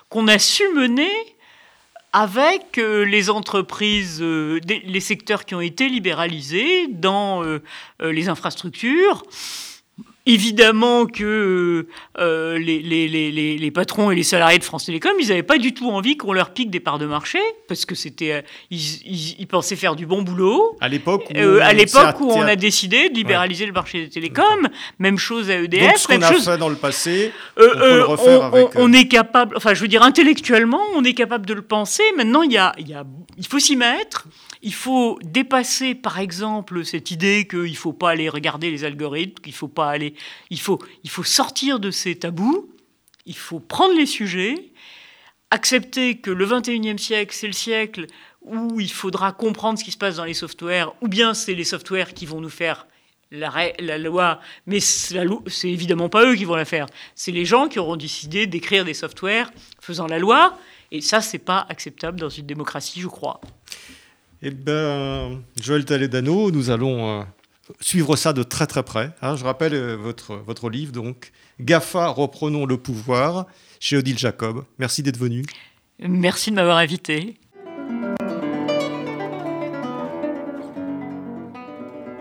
[0.09, 1.11] qu'on a su mener
[2.13, 7.61] avec euh, les entreprises, euh, les secteurs qui ont été libéralisés dans euh,
[8.01, 9.23] les infrastructures.
[10.25, 15.29] Évidemment que euh, les, les, les, les, patrons et les salariés de France Télécom, ils
[15.29, 18.33] n'avaient pas du tout envie qu'on leur pique des parts de marché, parce que c'était,
[18.33, 20.77] euh, ils, ils, pensaient faire du bon boulot.
[20.81, 24.11] À l'époque où, euh, à l'époque où on a décidé de libéraliser le marché des
[24.11, 24.69] télécoms,
[25.01, 25.89] même chose à EDF.
[25.89, 28.69] Donc ce qu'on a fait dans le passé, on peut le refaire avec...
[28.77, 32.05] On est capable, enfin je veux dire intellectuellement, on est capable de le penser.
[32.17, 33.05] Maintenant, il y a, il y a,
[33.39, 34.29] il faut s'y mettre.
[34.65, 39.43] Il faut dépasser, par exemple, cette idée qu'il ne faut pas aller regarder les algorithmes,
[39.43, 40.15] qu'il faut pas aller,
[40.51, 40.79] il faut,
[41.25, 42.71] sortir de ces tabous,
[43.27, 44.73] il faut prendre les sujets,
[45.51, 48.07] accepter que le 21e siècle, c'est le siècle
[48.41, 51.65] où il faudra comprendre ce qui se passe dans les softwares, ou bien c'est les
[51.65, 52.87] softwares qui vont nous faire
[53.33, 56.87] la, la loi, mais c'est évidemment pas eux qui vont la faire.
[57.17, 59.51] C'est les gens qui auront décidé d'écrire des softwares
[59.81, 60.57] faisant la loi,
[60.93, 63.41] Et ça, c'est pas acceptable dans une démocratie, je crois.
[64.45, 67.23] Eh bien, Joël Taledano, nous allons euh,
[67.81, 69.13] suivre ça de très très près.
[69.23, 69.37] Hein.
[69.37, 71.31] Je rappelle euh, votre, votre livre, donc,
[71.61, 73.47] GAFA, reprenons le pouvoir,
[73.79, 74.65] chez Odile Jacob.
[74.81, 75.45] Merci d'être venu.
[76.01, 77.39] Merci de m'avoir invité.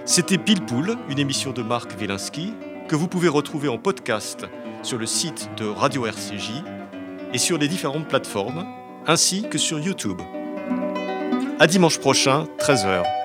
[0.06, 2.54] C'était Pile Poule, une émission de Marc Wielinski,
[2.88, 4.46] que vous pouvez retrouver en podcast
[4.84, 6.52] sur le site de Radio RCJ
[7.34, 8.68] et sur les différentes plateformes,
[9.08, 10.22] ainsi que sur YouTube.
[11.62, 13.21] À dimanche prochain, 13h.